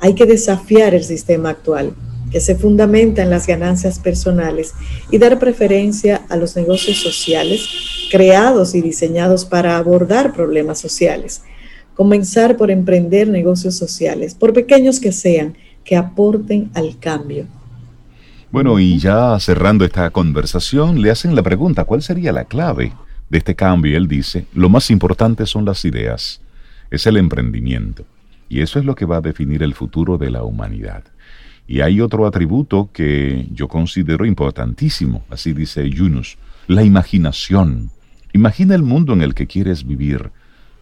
[0.00, 1.94] Hay que desafiar el sistema actual,
[2.30, 4.74] que se fundamenta en las ganancias personales
[5.10, 7.66] y dar preferencia a los negocios sociales
[8.10, 11.42] creados y diseñados para abordar problemas sociales.
[11.98, 17.46] Comenzar por emprender negocios sociales, por pequeños que sean, que aporten al cambio.
[18.52, 22.92] Bueno, y ya cerrando esta conversación, le hacen la pregunta, ¿cuál sería la clave
[23.28, 23.90] de este cambio?
[23.90, 26.40] Y él dice, lo más importante son las ideas,
[26.92, 28.04] es el emprendimiento.
[28.48, 31.02] Y eso es lo que va a definir el futuro de la humanidad.
[31.66, 36.38] Y hay otro atributo que yo considero importantísimo, así dice Yunus,
[36.68, 37.90] la imaginación.
[38.32, 40.30] Imagina el mundo en el que quieres vivir.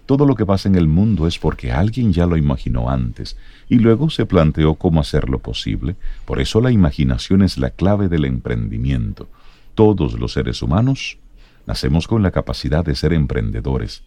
[0.07, 3.37] Todo lo que pasa en el mundo es porque alguien ya lo imaginó antes
[3.69, 5.97] y luego se planteó cómo hacerlo posible.
[6.25, 9.29] Por eso la imaginación es la clave del emprendimiento.
[9.75, 11.19] Todos los seres humanos
[11.67, 14.05] nacemos con la capacidad de ser emprendedores,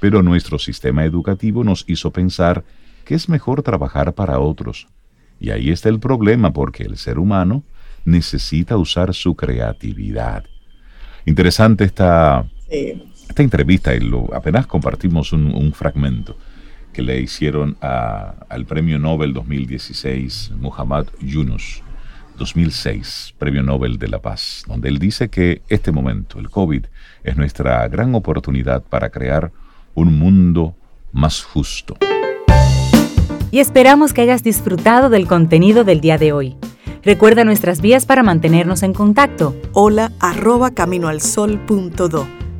[0.00, 2.62] pero nuestro sistema educativo nos hizo pensar
[3.06, 4.86] que es mejor trabajar para otros.
[5.40, 7.62] Y ahí está el problema porque el ser humano
[8.04, 10.44] necesita usar su creatividad.
[11.24, 12.46] Interesante esta,
[13.28, 16.36] esta entrevista y lo, apenas compartimos un, fragmento.
[16.92, 21.82] que le hicieron al Premio Nobel 2016, Muhammad Yunus,
[22.38, 26.86] 2006, Premio Nobel de la Paz, donde él dice que este momento, el COVID,
[27.22, 29.52] es nuestra gran oportunidad para crear
[29.94, 30.74] un mundo
[31.12, 31.96] más justo.
[33.50, 36.56] Y esperamos que hayas disfrutado del contenido del día de hoy.
[37.02, 39.54] Recuerda nuestras vías para mantenernos en contacto.
[39.72, 42.37] Hola arroba caminoalsol.do.